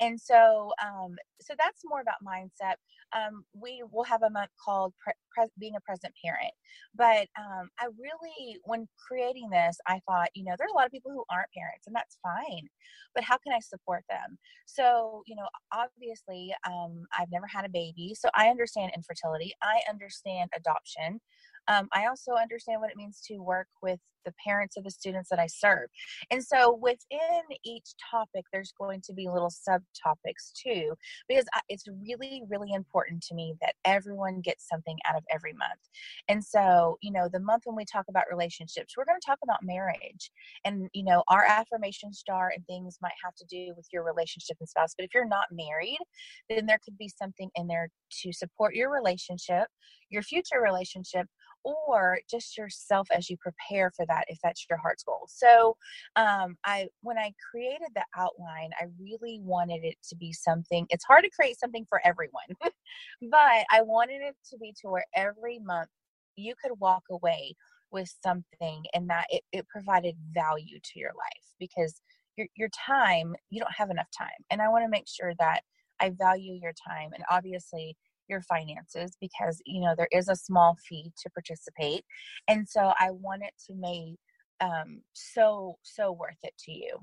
And 0.01 0.21
so 0.21 0.73
um, 0.83 1.17
so 1.41 1.55
that's 1.59 1.83
more 1.85 2.01
about 2.01 2.25
mindset. 2.27 2.75
Um, 3.15 3.45
we 3.55 3.83
will 3.93 4.05
have 4.05 4.23
a 4.23 4.31
month 4.31 4.51
called 4.63 4.93
pre- 5.03 5.13
pre- 5.35 5.53
being 5.59 5.77
a 5.77 5.81
present 5.81 6.13
parent. 6.25 6.53
But 6.95 7.29
um, 7.39 7.69
i 7.79 7.87
really 7.99 8.59
when 8.65 8.89
creating 9.07 9.51
this 9.51 9.79
i 9.87 10.01
thought 10.07 10.29
you 10.35 10.45
know 10.45 10.55
there's 10.59 10.71
a 10.73 10.77
lot 10.77 10.87
of 10.87 10.93
people 10.93 11.11
who 11.11 11.25
aren't 11.31 11.51
parents 11.53 11.87
and 11.87 11.95
that's 11.95 12.19
fine 12.23 12.69
but 13.15 13.25
how 13.25 13.37
can 13.39 13.53
i 13.53 13.61
support 13.61 14.05
them? 14.09 14.39
So 14.67 15.23
you 15.27 15.37
know 15.37 15.47
obviously 15.73 16.55
um, 16.67 17.05
i've 17.19 17.31
never 17.31 17.47
had 17.47 17.65
a 17.65 17.69
baby 17.69 18.15
so 18.19 18.29
i 18.35 18.49
understand 18.49 18.93
infertility. 18.95 19.53
I 19.63 19.81
understand 19.89 20.51
adoption 20.57 21.21
um, 21.69 21.89
I 21.93 22.07
also 22.07 22.33
understand 22.33 22.81
what 22.81 22.91
it 22.91 22.97
means 22.97 23.21
to 23.29 23.39
work 23.39 23.69
with 23.83 24.01
the 24.25 24.33
parents 24.45 24.77
of 24.77 24.85
the 24.85 24.91
students 24.91 25.29
that 25.31 25.39
I 25.39 25.47
serve. 25.47 25.89
And 26.31 26.43
so 26.43 26.79
within 26.81 27.43
each 27.65 27.95
topic, 28.11 28.45
there's 28.53 28.73
going 28.79 29.01
to 29.07 29.13
be 29.13 29.29
little 29.29 29.51
subtopics 29.51 30.53
too, 30.63 30.95
because 31.29 31.47
it's 31.69 31.85
really, 32.03 32.43
really 32.49 32.73
important 32.73 33.23
to 33.25 33.35
me 33.35 33.55
that 33.61 33.75
everyone 33.85 34.41
gets 34.41 34.69
something 34.69 34.99
out 35.07 35.17
of 35.17 35.25
every 35.33 35.53
month. 35.53 35.81
And 36.29 36.43
so, 36.45 36.99
you 37.03 37.13
know, 37.13 37.29
the 37.33 37.41
month 37.41 37.63
when 37.65 37.77
we 37.77 37.85
talk 37.85 38.05
about 38.09 38.25
relationships, 38.31 38.95
we're 38.97 39.05
going 39.05 39.21
to 39.21 39.27
talk 39.27 39.39
about 39.43 39.63
marriage. 39.63 40.31
And, 40.65 40.89
you 40.93 41.05
know, 41.05 41.23
our 41.29 41.45
affirmation 41.45 42.13
star 42.13 42.53
and 42.55 42.65
things 42.67 42.99
might 43.03 43.13
have 43.25 43.35
to 43.37 43.47
do 43.47 43.73
with 43.77 43.87
your 43.93 44.05
relationship 44.05 44.57
and 44.61 44.69
spouse. 44.69 44.95
But 44.97 45.05
if 45.05 45.15
you're 45.15 45.29
not 45.29 45.47
married, 45.53 45.99
then 46.49 46.67
there 46.67 46.81
could 46.85 46.99
be 46.99 47.09
something 47.09 47.51
in 47.55 47.67
there 47.67 47.89
to 48.23 48.33
support 48.33 48.75
your 48.75 48.91
relationship, 48.91 49.67
your 50.11 50.23
future 50.23 50.61
relationship, 50.63 51.27
or 51.65 52.19
just 52.31 52.57
yourself 52.57 53.09
as 53.15 53.29
you 53.29 53.37
prepare 53.37 53.91
for 53.95 54.07
that 54.09 54.25
if 54.29 54.39
that's 54.43 54.67
your 54.69 54.79
heart's 54.79 55.05
goal. 55.05 55.27
So 55.29 55.77
um, 56.17 56.57
i 56.65 56.87
when 57.03 57.19
i 57.19 57.33
created 57.51 57.89
the 57.95 58.05
outline 58.17 58.71
i 58.81 58.87
really 59.01 59.41
wanted 59.43 59.85
it 59.85 59.97
to 60.09 60.17
be 60.17 60.33
something 60.33 60.87
it's 60.91 61.05
hard 61.05 61.25
to 61.25 61.31
create 61.31 61.59
something 61.59 61.85
for 61.89 62.01
everyone 62.05 62.43
but 63.31 63.65
i 63.71 63.83
wanted 63.83 64.21
it 64.21 64.37
to 64.49 64.59
be 64.59 64.75
to 64.81 64.89
where 64.89 65.05
every 65.15 65.59
month 65.59 65.89
you 66.37 66.55
could 66.63 66.79
walk 66.81 67.03
away 67.11 67.55
with 67.91 68.13
something 68.23 68.85
and 68.95 69.09
that 69.09 69.27
it, 69.31 69.43
it 69.53 69.67
provided 69.69 70.15
value 70.33 70.79
to 70.83 70.99
your 70.99 71.11
life 71.11 71.45
because 71.59 72.01
your, 72.37 72.47
your 72.55 72.69
time 72.87 73.35
you 73.51 73.61
don't 73.61 73.75
have 73.75 73.91
enough 73.91 74.09
time. 74.17 74.29
And 74.51 74.61
i 74.61 74.69
want 74.69 74.85
to 74.85 74.91
make 74.91 75.09
sure 75.09 75.33
that 75.39 75.61
i 76.01 76.11
value 76.11 76.55
your 76.55 76.75
time 76.87 77.11
and 77.15 77.25
obviously 77.31 77.97
your 78.29 78.43
finances 78.43 79.17
because 79.21 79.61
you 79.67 79.81
know 79.81 79.95
there 79.97 80.09
is 80.13 80.29
a 80.29 80.37
small 80.37 80.77
fee 80.89 81.13
to 81.21 81.31
participate 81.31 82.05
and 82.49 82.69
so 82.69 82.93
i 82.99 83.11
want 83.11 83.43
it 83.43 83.55
to 83.67 83.75
make 83.75 84.17
um 84.61 85.01
so 85.13 85.77
so 85.83 86.13
worth 86.13 86.39
it 86.43 86.55
to 86.59 86.73
you 86.73 86.99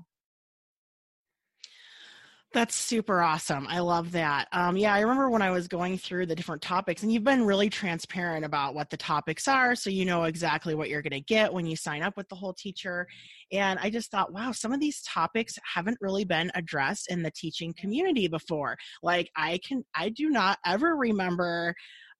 that's 2.56 2.74
super 2.74 3.20
awesome. 3.20 3.66
I 3.68 3.80
love 3.80 4.12
that. 4.12 4.48
Um, 4.50 4.78
yeah, 4.78 4.94
I 4.94 5.00
remember 5.00 5.28
when 5.28 5.42
I 5.42 5.50
was 5.50 5.68
going 5.68 5.98
through 5.98 6.24
the 6.24 6.34
different 6.34 6.62
topics, 6.62 7.02
and 7.02 7.12
you've 7.12 7.22
been 7.22 7.44
really 7.44 7.68
transparent 7.68 8.46
about 8.46 8.74
what 8.74 8.88
the 8.88 8.96
topics 8.96 9.46
are, 9.46 9.74
so 9.74 9.90
you 9.90 10.06
know 10.06 10.24
exactly 10.24 10.74
what 10.74 10.88
you're 10.88 11.02
going 11.02 11.10
to 11.12 11.20
get 11.20 11.52
when 11.52 11.66
you 11.66 11.76
sign 11.76 12.02
up 12.02 12.16
with 12.16 12.30
the 12.30 12.34
whole 12.34 12.54
teacher. 12.54 13.06
And 13.52 13.78
I 13.82 13.90
just 13.90 14.10
thought, 14.10 14.32
wow, 14.32 14.52
some 14.52 14.72
of 14.72 14.80
these 14.80 15.02
topics 15.02 15.58
haven't 15.74 15.98
really 16.00 16.24
been 16.24 16.50
addressed 16.54 17.10
in 17.10 17.22
the 17.22 17.30
teaching 17.30 17.74
community 17.78 18.26
before. 18.26 18.78
Like, 19.02 19.30
I 19.36 19.60
can, 19.62 19.84
I 19.94 20.08
do 20.08 20.30
not 20.30 20.58
ever 20.64 20.96
remember 20.96 21.74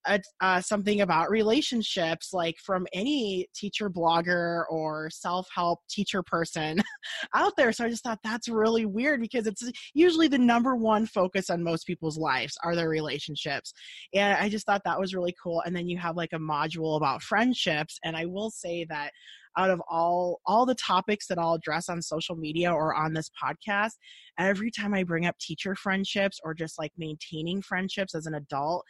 a, 0.07 0.19
uh, 0.41 0.61
something 0.61 1.01
about 1.01 1.29
relationships 1.29 2.33
like 2.33 2.57
from 2.57 2.87
any 2.93 3.47
teacher 3.55 3.89
blogger 3.89 4.63
or 4.69 5.09
self-help 5.09 5.79
teacher 5.89 6.23
person 6.23 6.81
out 7.35 7.53
there. 7.57 7.71
So 7.71 7.85
i 7.85 7.89
just 7.89 8.03
thought 8.03 8.19
that's 8.23 8.47
really 8.47 8.85
weird 8.85 9.21
because 9.21 9.47
it's 9.47 9.63
usually 9.93 10.27
the 10.27 10.37
number 10.37 10.75
one 10.75 11.05
focus 11.05 11.49
on 11.49 11.63
most 11.63 11.85
people's 11.85 12.17
lives 12.17 12.57
are 12.63 12.75
their 12.75 12.89
relationships. 12.89 13.73
And 14.13 14.37
i 14.37 14.49
just 14.49 14.65
thought 14.65 14.81
that 14.85 14.99
was 14.99 15.13
really 15.13 15.35
cool. 15.41 15.61
And 15.65 15.75
then 15.75 15.87
you 15.87 15.97
have 15.97 16.15
like 16.15 16.33
a 16.33 16.39
module 16.39 16.97
about 16.97 17.21
friendships. 17.21 17.99
And 18.03 18.15
i 18.15 18.25
will 18.25 18.49
say 18.49 18.85
that 18.89 19.11
out 19.57 19.71
of 19.71 19.81
all 19.89 20.39
all 20.45 20.65
the 20.65 20.75
topics 20.75 21.27
that 21.27 21.39
I'll 21.39 21.53
address 21.53 21.89
on 21.89 22.01
social 22.01 22.35
media 22.35 22.71
or 22.71 22.95
on 22.95 23.13
this 23.13 23.29
podcast, 23.43 23.93
every 24.37 24.71
time 24.71 24.93
I 24.93 25.03
bring 25.03 25.25
up 25.25 25.37
teacher 25.39 25.75
friendships 25.75 26.39
or 26.43 26.53
just 26.53 26.77
like 26.79 26.91
maintaining 26.97 27.61
friendships 27.61 28.15
as 28.15 28.27
an 28.27 28.35
adult, 28.35 28.85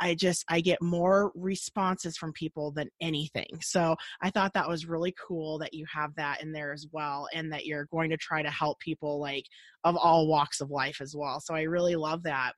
I 0.00 0.14
just 0.14 0.44
I 0.48 0.60
get 0.60 0.82
more 0.82 1.32
responses 1.34 2.16
from 2.16 2.32
people 2.32 2.72
than 2.72 2.90
anything. 3.00 3.58
So 3.62 3.96
I 4.20 4.30
thought 4.30 4.54
that 4.54 4.68
was 4.68 4.86
really 4.86 5.14
cool 5.26 5.58
that 5.58 5.74
you 5.74 5.86
have 5.92 6.14
that 6.16 6.42
in 6.42 6.52
there 6.52 6.72
as 6.72 6.86
well 6.92 7.28
and 7.32 7.52
that 7.52 7.66
you're 7.66 7.86
going 7.86 8.10
to 8.10 8.16
try 8.16 8.42
to 8.42 8.50
help 8.50 8.80
people 8.80 9.20
like 9.20 9.46
of 9.84 9.96
all 9.96 10.26
walks 10.26 10.60
of 10.60 10.70
life 10.70 11.00
as 11.00 11.14
well. 11.16 11.40
So 11.40 11.54
I 11.54 11.62
really 11.62 11.96
love 11.96 12.24
that. 12.24 12.52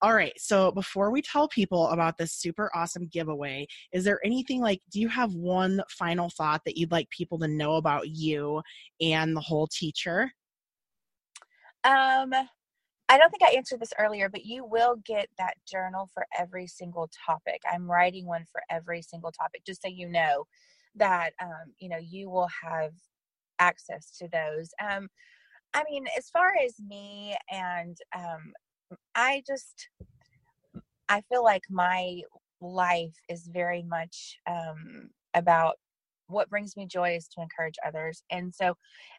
All 0.00 0.14
right. 0.14 0.32
So 0.36 0.72
before 0.72 1.12
we 1.12 1.22
tell 1.22 1.46
people 1.46 1.88
about 1.88 2.18
this 2.18 2.32
super 2.32 2.70
awesome 2.74 3.06
giveaway, 3.06 3.68
is 3.92 4.02
there 4.02 4.18
anything 4.24 4.60
like, 4.60 4.80
do 4.90 5.00
you 5.00 5.08
have 5.08 5.32
one 5.34 5.80
final 5.88 6.28
thought 6.28 6.62
that 6.64 6.76
you'd 6.76 6.90
like 6.90 7.08
people 7.10 7.38
to 7.38 7.48
know 7.48 7.76
about 7.76 8.08
you 8.08 8.62
and 9.00 9.36
the 9.36 9.40
whole 9.40 9.68
teacher? 9.68 10.32
Um, 11.84 12.32
I 13.08 13.18
don't 13.18 13.30
think 13.30 13.42
I 13.42 13.56
answered 13.56 13.80
this 13.80 13.92
earlier, 13.98 14.28
but 14.28 14.44
you 14.46 14.64
will 14.64 14.96
get 15.04 15.28
that 15.38 15.54
journal 15.70 16.08
for 16.14 16.26
every 16.38 16.66
single 16.66 17.10
topic. 17.26 17.60
I'm 17.70 17.90
writing 17.90 18.26
one 18.26 18.44
for 18.50 18.62
every 18.70 19.02
single 19.02 19.32
topic, 19.32 19.64
just 19.66 19.82
so 19.82 19.88
you 19.88 20.08
know 20.08 20.46
that 20.96 21.32
um, 21.42 21.74
you 21.78 21.88
know 21.88 21.98
you 22.00 22.30
will 22.30 22.48
have 22.62 22.92
access 23.58 24.16
to 24.18 24.28
those. 24.32 24.70
Um, 24.82 25.08
I 25.74 25.84
mean, 25.90 26.06
as 26.16 26.30
far 26.30 26.52
as 26.64 26.74
me 26.80 27.36
and 27.50 27.96
um, 28.16 28.52
I 29.14 29.42
just 29.46 29.88
I 31.08 31.22
feel 31.22 31.44
like 31.44 31.64
my 31.70 32.20
life 32.60 33.14
is 33.28 33.48
very 33.52 33.82
much 33.82 34.38
um, 34.46 35.10
about 35.34 35.76
what 36.28 36.48
brings 36.48 36.76
me 36.76 36.86
joy 36.86 37.16
is 37.16 37.28
to 37.28 37.42
encourage 37.42 37.76
others, 37.86 38.22
and 38.30 38.54
so 38.54 38.74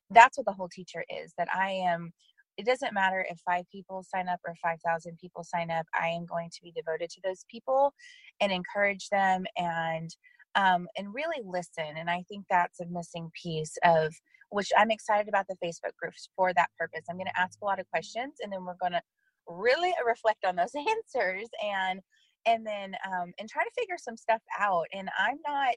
that's 0.10 0.38
what 0.38 0.46
the 0.46 0.54
whole 0.54 0.70
teacher 0.70 1.06
is. 1.10 1.34
That 1.38 1.50
I 1.54 1.72
am 1.72 2.12
it 2.58 2.66
doesn't 2.66 2.94
matter 2.94 3.26
if 3.30 3.40
five 3.40 3.66
people 3.72 4.04
sign 4.04 4.28
up 4.28 4.40
or 4.46 4.54
5,000 4.62 5.18
people 5.20 5.44
sign 5.44 5.72
up. 5.72 5.86
I 6.00 6.10
am 6.10 6.26
going 6.26 6.50
to 6.52 6.62
be 6.62 6.72
devoted 6.72 7.10
to 7.12 7.22
those 7.24 7.46
people 7.50 7.94
and 8.42 8.52
encourage 8.52 9.10
them 9.10 9.46
and 9.58 10.10
um, 10.56 10.88
and 10.98 11.14
really 11.16 11.42
listen. 11.44 11.98
And 11.98 12.12
I 12.12 12.24
think 12.30 12.46
that's 12.48 12.80
a 12.80 12.86
missing 12.86 13.32
piece 13.42 13.76
of 13.84 14.14
which 14.50 14.70
I'm 14.78 14.92
excited 14.92 15.28
about 15.28 15.48
the 15.48 15.58
Facebook 15.64 15.96
groups 16.00 16.30
for 16.36 16.54
that 16.54 16.70
purpose. 16.78 17.02
I'm 17.10 17.16
going 17.16 17.26
to 17.26 17.40
ask 17.40 17.58
a 17.62 17.66
lot 17.66 17.80
of 17.80 17.90
questions 17.90 18.36
and 18.40 18.54
then 18.54 18.64
we're 18.64 18.78
going 18.80 18.92
to 18.92 19.02
really 19.48 19.92
reflect 20.06 20.46
on 20.46 20.56
those 20.56 20.72
answers 20.76 21.48
and 21.64 22.00
and 22.46 22.68
then 22.68 22.94
um, 23.08 23.32
and 23.40 23.50
try 23.50 23.64
to 23.64 23.72
figure 23.78 23.98
some 23.98 24.18
stuff 24.18 24.42
out. 24.60 24.86
And 24.94 25.10
I'm 25.18 25.40
not 25.48 25.76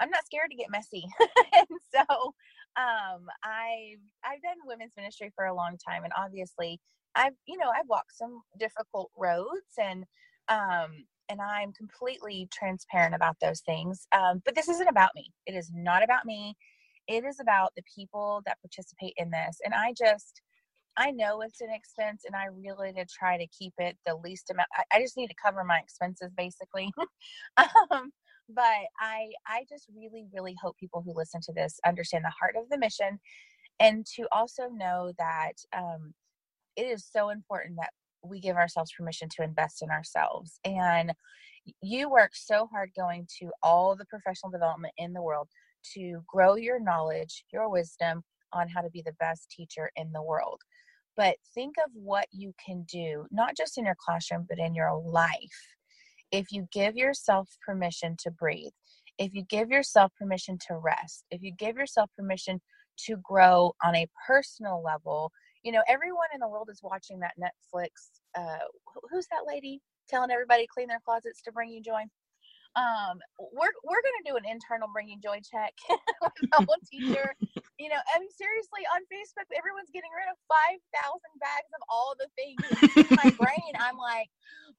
I'm 0.00 0.10
not 0.10 0.24
scared 0.24 0.50
to 0.50 0.56
get 0.56 0.70
messy. 0.70 1.04
and 1.56 1.66
so 1.92 2.34
um 2.76 3.26
i've 3.44 4.00
i've 4.24 4.42
done 4.42 4.56
women's 4.66 4.92
ministry 4.96 5.30
for 5.36 5.46
a 5.46 5.54
long 5.54 5.76
time 5.78 6.04
and 6.04 6.12
obviously 6.16 6.80
i've 7.14 7.34
you 7.46 7.56
know 7.56 7.70
i've 7.76 7.88
walked 7.88 8.16
some 8.16 8.40
difficult 8.58 9.10
roads 9.16 9.78
and 9.78 10.04
um 10.48 11.04
and 11.28 11.40
i'm 11.40 11.72
completely 11.72 12.48
transparent 12.52 13.14
about 13.14 13.36
those 13.40 13.60
things. 13.60 14.06
Um 14.12 14.42
but 14.44 14.54
this 14.54 14.68
isn't 14.68 14.88
about 14.88 15.10
me. 15.14 15.32
It 15.46 15.54
is 15.54 15.70
not 15.74 16.02
about 16.02 16.26
me. 16.26 16.54
It 17.08 17.24
is 17.24 17.38
about 17.40 17.72
the 17.76 17.82
people 17.94 18.42
that 18.46 18.60
participate 18.62 19.14
in 19.18 19.30
this 19.30 19.58
and 19.64 19.74
i 19.74 19.92
just 19.92 20.40
i 20.96 21.10
know 21.10 21.40
it's 21.42 21.60
an 21.60 21.70
expense 21.72 22.22
and 22.26 22.36
i 22.36 22.46
really 22.46 22.92
to 22.92 23.04
try 23.06 23.36
to 23.38 23.46
keep 23.48 23.74
it 23.78 23.96
the 24.06 24.16
least 24.16 24.50
amount 24.50 24.68
i, 24.76 24.96
I 24.96 25.00
just 25.02 25.16
need 25.16 25.28
to 25.28 25.34
cover 25.42 25.64
my 25.64 25.78
expenses 25.78 26.32
basically. 26.36 26.92
Um 27.90 28.12
but 28.48 28.84
i 29.00 29.30
i 29.46 29.64
just 29.68 29.88
really 29.96 30.26
really 30.32 30.54
hope 30.62 30.76
people 30.76 31.02
who 31.04 31.12
listen 31.14 31.40
to 31.40 31.52
this 31.52 31.78
understand 31.86 32.24
the 32.24 32.32
heart 32.38 32.54
of 32.56 32.68
the 32.68 32.78
mission 32.78 33.18
and 33.80 34.06
to 34.06 34.26
also 34.32 34.68
know 34.68 35.12
that 35.18 35.54
um, 35.76 36.14
it 36.76 36.82
is 36.82 37.06
so 37.10 37.30
important 37.30 37.76
that 37.76 37.90
we 38.22 38.40
give 38.40 38.56
ourselves 38.56 38.92
permission 38.96 39.28
to 39.36 39.42
invest 39.42 39.82
in 39.82 39.90
ourselves. 39.90 40.58
And 40.64 41.12
you 41.82 42.10
work 42.10 42.30
so 42.34 42.66
hard 42.66 42.90
going 42.96 43.26
to 43.40 43.50
all 43.62 43.96
the 43.96 44.06
professional 44.06 44.50
development 44.50 44.94
in 44.98 45.12
the 45.12 45.22
world 45.22 45.48
to 45.94 46.22
grow 46.26 46.56
your 46.56 46.80
knowledge 46.80 47.44
your 47.52 47.68
wisdom 47.68 48.22
on 48.52 48.68
how 48.68 48.80
to 48.80 48.90
be 48.90 49.02
the 49.02 49.14
best 49.18 49.50
teacher 49.50 49.90
in 49.96 50.12
the 50.12 50.22
world. 50.22 50.60
But 51.16 51.36
think 51.54 51.76
of 51.84 51.90
what 51.94 52.26
you 52.32 52.52
can 52.64 52.84
do 52.90 53.26
not 53.30 53.56
just 53.56 53.78
in 53.78 53.84
your 53.84 53.96
classroom 53.98 54.46
but 54.48 54.58
in 54.58 54.74
your 54.74 54.94
life 54.94 55.74
if 56.30 56.50
you 56.50 56.66
give 56.72 56.96
yourself 56.96 57.48
permission 57.64 58.16
to 58.20 58.30
breathe, 58.30 58.72
if 59.18 59.34
you 59.34 59.42
give 59.42 59.70
yourself 59.70 60.12
permission 60.18 60.58
to 60.68 60.76
rest, 60.76 61.24
if 61.30 61.42
you 61.42 61.52
give 61.52 61.76
yourself 61.76 62.10
permission 62.16 62.60
to 63.06 63.16
grow 63.22 63.72
on 63.84 63.94
a 63.94 64.08
personal 64.26 64.82
level, 64.82 65.30
you 65.62 65.72
know, 65.72 65.82
everyone 65.88 66.28
in 66.34 66.40
the 66.40 66.48
world 66.48 66.68
is 66.70 66.80
watching 66.82 67.20
that 67.20 67.32
Netflix. 67.40 67.88
Uh, 68.36 68.58
who's 69.10 69.26
that 69.30 69.46
lady 69.46 69.80
telling 70.08 70.30
everybody 70.30 70.66
clean 70.66 70.88
their 70.88 71.00
closets 71.04 71.40
to 71.42 71.52
bring 71.52 71.70
you 71.70 71.80
joy? 71.82 72.02
Um 72.76 73.18
we're 73.38 73.74
we're 73.86 74.02
gonna 74.02 74.26
do 74.26 74.36
an 74.36 74.46
internal 74.48 74.88
bringing 74.92 75.20
joy 75.22 75.38
check 75.44 75.72
with 75.90 76.50
the 76.50 76.64
whole 76.66 76.82
teacher. 76.90 77.34
You 77.78 77.88
know 77.90 78.00
i 78.14 78.18
mean 78.18 78.30
seriously 78.30 78.82
on 78.94 79.02
facebook 79.10 79.48
everyone's 79.56 79.90
getting 79.92 80.10
rid 80.14 80.30
of 80.30 80.38
5000 80.46 81.20
bags 81.42 81.70
of 81.74 81.82
all 81.90 82.14
the 82.18 82.30
things 82.38 82.62
in 82.96 83.10
my 83.18 83.30
brain. 83.40 83.72
I'm 83.78 83.98
like 83.98 84.28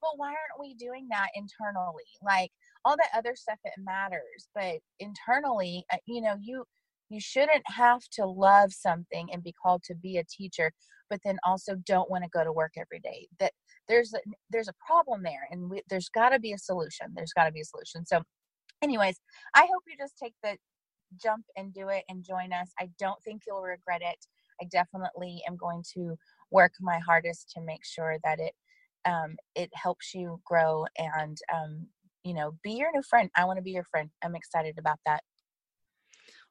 but 0.00 0.16
why 0.16 0.28
aren't 0.28 0.60
we 0.60 0.74
doing 0.74 1.08
that 1.10 1.28
internally? 1.34 2.08
Like 2.22 2.50
all 2.84 2.96
that 2.96 3.16
other 3.16 3.34
stuff 3.36 3.58
that 3.64 3.78
matters 3.78 4.48
but 4.54 4.80
internally 5.00 5.84
uh, 5.92 5.98
you 6.06 6.20
know 6.20 6.36
you 6.40 6.64
you 7.08 7.20
shouldn't 7.20 7.62
have 7.66 8.02
to 8.12 8.26
love 8.26 8.72
something 8.72 9.28
and 9.32 9.42
be 9.42 9.54
called 9.62 9.82
to 9.84 9.94
be 9.94 10.18
a 10.18 10.24
teacher 10.24 10.72
but 11.08 11.20
then 11.24 11.38
also 11.44 11.74
don't 11.86 12.10
want 12.10 12.24
to 12.24 12.30
go 12.30 12.44
to 12.44 12.52
work 12.52 12.72
every 12.76 13.00
day. 13.00 13.28
That 13.38 13.52
there's 13.88 14.14
a, 14.14 14.18
there's 14.50 14.68
a 14.68 14.74
problem 14.86 15.22
there 15.22 15.48
and 15.50 15.70
we, 15.70 15.82
there's 15.88 16.08
got 16.08 16.30
to 16.30 16.38
be 16.38 16.52
a 16.52 16.58
solution 16.58 17.06
there's 17.14 17.32
got 17.32 17.44
to 17.44 17.52
be 17.52 17.60
a 17.60 17.64
solution 17.64 18.04
so 18.04 18.20
anyways, 18.82 19.20
I 19.54 19.62
hope 19.62 19.82
you 19.86 19.96
just 19.98 20.18
take 20.18 20.34
the 20.42 20.56
jump 21.22 21.44
and 21.56 21.72
do 21.72 21.88
it 21.88 22.04
and 22.08 22.24
join 22.24 22.52
us. 22.52 22.72
I 22.78 22.90
don't 22.98 23.22
think 23.22 23.42
you'll 23.46 23.62
regret 23.62 24.02
it. 24.02 24.26
I 24.60 24.66
definitely 24.70 25.42
am 25.48 25.56
going 25.56 25.82
to 25.94 26.16
work 26.50 26.72
my 26.80 26.98
hardest 26.98 27.50
to 27.54 27.60
make 27.60 27.84
sure 27.84 28.16
that 28.24 28.40
it 28.40 28.54
um, 29.04 29.36
it 29.54 29.70
helps 29.74 30.14
you 30.14 30.40
grow 30.44 30.84
and 30.98 31.38
um, 31.54 31.86
you 32.24 32.34
know 32.34 32.52
be 32.62 32.72
your 32.72 32.90
new 32.92 33.02
friend. 33.02 33.30
I 33.36 33.44
want 33.44 33.58
to 33.58 33.62
be 33.62 33.70
your 33.72 33.84
friend. 33.84 34.10
I'm 34.24 34.34
excited 34.34 34.76
about 34.78 34.98
that. 35.06 35.22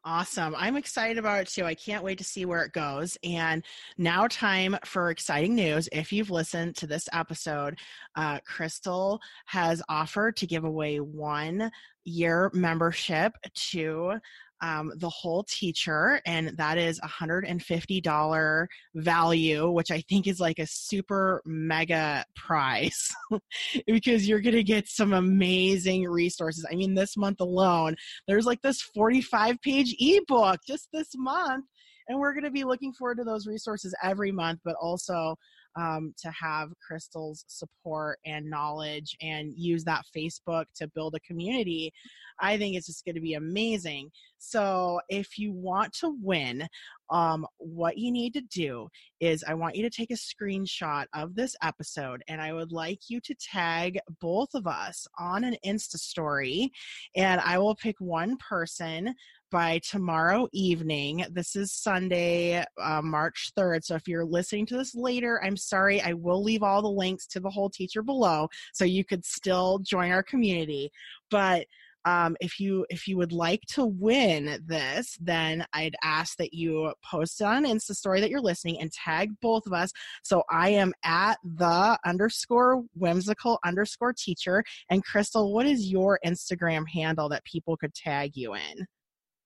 Awesome. 0.07 0.53
I'm 0.55 0.77
excited 0.77 1.17
about 1.17 1.41
it 1.41 1.47
too. 1.47 1.65
I 1.65 1.73
can't 1.73 2.03
wait 2.03 2.19
to 2.19 2.23
see 2.23 2.45
where 2.45 2.61
it 2.61 2.73
goes. 2.73 3.17
And 3.23 3.65
now, 3.97 4.27
time 4.27 4.77
for 4.85 5.09
exciting 5.09 5.55
news. 5.55 5.89
If 5.91 6.13
you've 6.13 6.29
listened 6.29 6.75
to 6.75 6.85
this 6.87 7.09
episode, 7.11 7.79
uh, 8.15 8.39
Crystal 8.45 9.19
has 9.47 9.81
offered 9.89 10.37
to 10.37 10.45
give 10.45 10.63
away 10.63 10.99
one 10.99 11.71
year 12.03 12.51
membership 12.53 13.33
to 13.71 14.19
um, 14.61 14.91
the 14.97 15.09
whole 15.09 15.43
teacher, 15.43 16.21
and 16.25 16.55
that 16.57 16.77
is 16.77 16.99
a 17.03 17.07
$150 17.07 18.67
value, 18.95 19.69
which 19.69 19.91
I 19.91 20.01
think 20.09 20.27
is 20.27 20.39
like 20.39 20.59
a 20.59 20.67
super 20.67 21.41
mega 21.45 22.25
prize 22.35 23.09
because 23.87 24.27
you're 24.27 24.41
going 24.41 24.55
to 24.55 24.63
get 24.63 24.87
some 24.87 25.13
amazing 25.13 26.03
resources. 26.05 26.65
I 26.71 26.75
mean, 26.75 26.95
this 26.95 27.17
month 27.17 27.41
alone, 27.41 27.95
there's 28.27 28.45
like 28.45 28.61
this 28.61 28.81
45 28.81 29.61
page 29.61 29.95
ebook 29.99 30.59
just 30.67 30.87
this 30.93 31.09
month. 31.15 31.65
And 32.07 32.19
we're 32.19 32.33
going 32.33 32.43
to 32.43 32.51
be 32.51 32.63
looking 32.63 32.93
forward 32.93 33.17
to 33.17 33.23
those 33.23 33.47
resources 33.47 33.95
every 34.03 34.31
month, 34.31 34.59
but 34.63 34.75
also 34.79 35.35
um, 35.75 36.13
to 36.21 36.31
have 36.31 36.69
Crystal's 36.85 37.45
support 37.47 38.19
and 38.25 38.49
knowledge 38.49 39.15
and 39.21 39.53
use 39.55 39.83
that 39.83 40.05
Facebook 40.15 40.65
to 40.75 40.87
build 40.89 41.15
a 41.15 41.19
community. 41.19 41.91
I 42.39 42.57
think 42.57 42.75
it's 42.75 42.87
just 42.87 43.05
going 43.05 43.15
to 43.15 43.21
be 43.21 43.35
amazing. 43.35 44.11
So, 44.37 44.99
if 45.09 45.37
you 45.37 45.53
want 45.53 45.93
to 45.99 46.17
win, 46.21 46.67
um, 47.09 47.45
what 47.57 47.97
you 47.97 48.11
need 48.11 48.33
to 48.33 48.41
do 48.41 48.87
is 49.19 49.43
I 49.47 49.53
want 49.53 49.75
you 49.75 49.83
to 49.83 49.89
take 49.89 50.11
a 50.11 50.15
screenshot 50.15 51.05
of 51.13 51.35
this 51.35 51.55
episode 51.63 52.23
and 52.27 52.41
I 52.41 52.53
would 52.53 52.71
like 52.71 53.09
you 53.09 53.19
to 53.21 53.35
tag 53.35 53.99
both 54.19 54.49
of 54.53 54.67
us 54.67 55.07
on 55.17 55.43
an 55.43 55.55
Insta 55.65 55.97
story. 55.97 56.71
And 57.15 57.39
I 57.41 57.57
will 57.57 57.75
pick 57.75 57.95
one 57.99 58.37
person 58.37 59.13
by 59.55 59.79
tomorrow 59.89 60.49
evening. 60.51 61.25
This 61.31 61.55
is 61.55 61.71
Sunday, 61.71 62.61
uh, 62.77 63.01
March 63.01 63.53
3rd. 63.57 63.85
So 63.85 63.95
if 63.95 64.05
you're 64.05 64.25
listening 64.25 64.65
to 64.65 64.75
this 64.75 64.93
later, 64.93 65.41
I'm 65.41 65.55
sorry. 65.55 66.01
I 66.01 66.11
will 66.11 66.43
leave 66.43 66.61
all 66.61 66.81
the 66.81 66.89
links 66.89 67.25
to 67.27 67.39
the 67.39 67.49
whole 67.49 67.69
teacher 67.69 68.03
below 68.03 68.49
so 68.73 68.83
you 68.83 69.05
could 69.05 69.23
still 69.23 69.79
join 69.79 70.11
our 70.11 70.23
community. 70.23 70.91
But 71.31 71.67
um, 72.03 72.35
if 72.41 72.59
you 72.59 72.85
if 72.89 73.07
you 73.07 73.15
would 73.15 73.31
like 73.31 73.61
to 73.69 73.83
win 73.83 74.61
this 74.67 75.17
then 75.19 75.65
i'd 75.73 75.95
ask 76.03 76.37
that 76.37 76.53
you 76.53 76.93
post 77.03 77.41
on 77.41 77.65
insta 77.65 77.95
story 77.95 78.21
that 78.21 78.29
you're 78.29 78.39
listening 78.39 78.79
and 78.79 78.91
tag 78.91 79.31
both 79.41 79.65
of 79.65 79.73
us 79.73 79.91
so 80.21 80.43
i 80.51 80.69
am 80.69 80.93
at 81.03 81.39
the 81.43 81.97
underscore 82.05 82.83
whimsical 82.93 83.57
underscore 83.65 84.13
teacher 84.13 84.63
and 84.91 85.03
crystal 85.03 85.51
what 85.51 85.65
is 85.65 85.91
your 85.91 86.19
instagram 86.23 86.87
handle 86.87 87.27
that 87.27 87.43
people 87.43 87.75
could 87.75 87.95
tag 87.95 88.33
you 88.35 88.53
in 88.53 88.85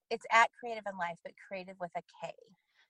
it's 0.10 0.26
at 0.32 0.50
kreative 0.64 0.90
in 0.92 0.98
life, 0.98 1.18
but 1.24 1.34
creative 1.48 1.76
with 1.80 1.92
a 1.98 2.02
K. 2.24 2.34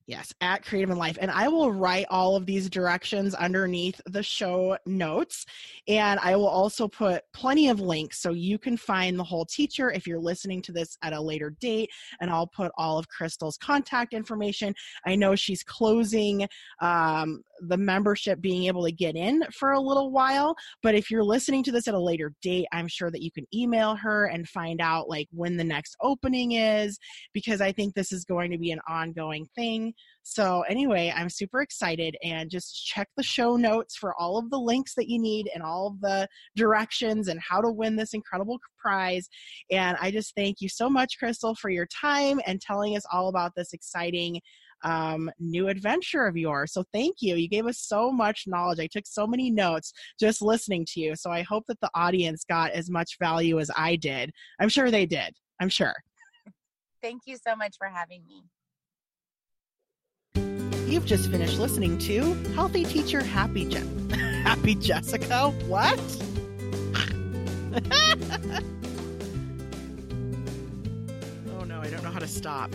Yes, 0.09 0.33
at 0.41 0.65
Kreative 0.65 0.89
in 0.89 0.97
Life. 0.97 1.19
And 1.21 1.29
I 1.29 1.49
will 1.49 1.71
write 1.71 2.07
all 2.09 2.35
of 2.35 2.47
these 2.47 2.67
directions 2.67 3.35
underneath 3.35 4.01
the 4.07 4.23
show 4.23 4.75
notes. 4.87 5.45
And 5.87 6.19
I 6.21 6.35
will 6.35 6.47
also 6.47 6.87
put 6.87 7.21
plenty 7.31 7.69
of 7.69 7.79
links 7.79 8.19
so 8.19 8.31
you 8.31 8.57
can 8.57 8.75
find 8.75 9.19
the 9.19 9.23
whole 9.23 9.45
teacher 9.45 9.91
if 9.91 10.07
you're 10.07 10.17
listening 10.17 10.63
to 10.63 10.71
this 10.71 10.97
at 11.03 11.13
a 11.13 11.21
later 11.21 11.55
date. 11.61 11.91
And 12.19 12.31
I'll 12.31 12.47
put 12.47 12.71
all 12.75 12.97
of 12.97 13.07
Crystal's 13.07 13.55
contact 13.57 14.15
information. 14.15 14.73
I 15.05 15.15
know 15.15 15.35
she's 15.35 15.61
closing 15.61 16.47
um, 16.81 17.43
the 17.61 17.77
membership 17.77 18.41
being 18.41 18.63
able 18.63 18.85
to 18.85 18.91
get 18.91 19.15
in 19.15 19.43
for 19.53 19.73
a 19.73 19.79
little 19.79 20.09
while. 20.09 20.55
But 20.81 20.95
if 20.95 21.11
you're 21.11 21.23
listening 21.23 21.61
to 21.65 21.71
this 21.71 21.87
at 21.87 21.93
a 21.93 21.99
later 21.99 22.33
date, 22.41 22.65
I'm 22.71 22.87
sure 22.87 23.11
that 23.11 23.21
you 23.21 23.29
can 23.31 23.45
email 23.53 23.95
her 23.95 24.25
and 24.25 24.49
find 24.49 24.81
out 24.81 25.07
like 25.07 25.27
when 25.31 25.55
the 25.55 25.63
next 25.63 25.95
opening 26.01 26.53
is, 26.53 26.97
because 27.31 27.61
I 27.61 27.71
think 27.71 27.93
this 27.93 28.11
is 28.11 28.25
going 28.25 28.49
to 28.49 28.57
be 28.57 28.71
an 28.71 28.81
ongoing 28.87 29.45
thing. 29.55 29.93
So, 30.21 30.61
anyway, 30.69 31.11
I'm 31.15 31.29
super 31.29 31.61
excited 31.61 32.15
and 32.23 32.49
just 32.49 32.85
check 32.85 33.07
the 33.17 33.23
show 33.23 33.55
notes 33.55 33.95
for 33.95 34.13
all 34.19 34.37
of 34.37 34.49
the 34.49 34.59
links 34.59 34.93
that 34.95 35.09
you 35.09 35.19
need 35.19 35.49
and 35.53 35.63
all 35.63 35.87
of 35.87 36.01
the 36.01 36.27
directions 36.55 37.29
and 37.29 37.39
how 37.41 37.61
to 37.61 37.71
win 37.71 37.95
this 37.95 38.13
incredible 38.13 38.59
prize. 38.77 39.27
And 39.71 39.97
I 39.99 40.11
just 40.11 40.35
thank 40.35 40.61
you 40.61 40.69
so 40.69 40.89
much, 40.89 41.17
Crystal, 41.17 41.55
for 41.55 41.69
your 41.69 41.87
time 41.87 42.39
and 42.45 42.61
telling 42.61 42.95
us 42.95 43.03
all 43.11 43.29
about 43.29 43.53
this 43.55 43.73
exciting 43.73 44.41
um, 44.83 45.29
new 45.39 45.67
adventure 45.67 46.25
of 46.25 46.37
yours. 46.37 46.73
So 46.73 46.83
thank 46.93 47.17
you. 47.21 47.35
You 47.35 47.49
gave 47.49 47.65
us 47.65 47.79
so 47.79 48.11
much 48.11 48.43
knowledge. 48.47 48.79
I 48.79 48.87
took 48.87 49.07
so 49.07 49.27
many 49.27 49.49
notes 49.49 49.93
just 50.19 50.41
listening 50.41 50.85
to 50.89 50.99
you. 50.99 51.15
So 51.15 51.31
I 51.31 51.41
hope 51.41 51.65
that 51.67 51.79
the 51.81 51.89
audience 51.95 52.45
got 52.47 52.71
as 52.71 52.89
much 52.89 53.17
value 53.19 53.59
as 53.59 53.71
I 53.75 53.95
did. 53.95 54.31
I'm 54.59 54.69
sure 54.69 54.91
they 54.91 55.05
did. 55.05 55.33
I'm 55.59 55.69
sure. 55.69 55.95
Thank 57.01 57.23
you 57.25 57.37
so 57.37 57.55
much 57.55 57.75
for 57.77 57.87
having 57.87 58.23
me. 58.27 58.43
You've 60.89 61.05
just 61.05 61.29
finished 61.29 61.59
listening 61.59 61.99
to 61.99 62.33
Healthy 62.55 62.83
Teacher 62.83 63.23
Happy 63.23 63.63
Je- 63.63 63.83
Happy 64.43 64.73
Jessica. 64.73 65.51
What? 65.67 65.99
oh 71.51 71.63
no, 71.63 71.79
I 71.79 71.89
don't 71.91 72.01
know 72.03 72.09
how 72.09 72.17
to 72.17 72.27
stop. 72.27 72.71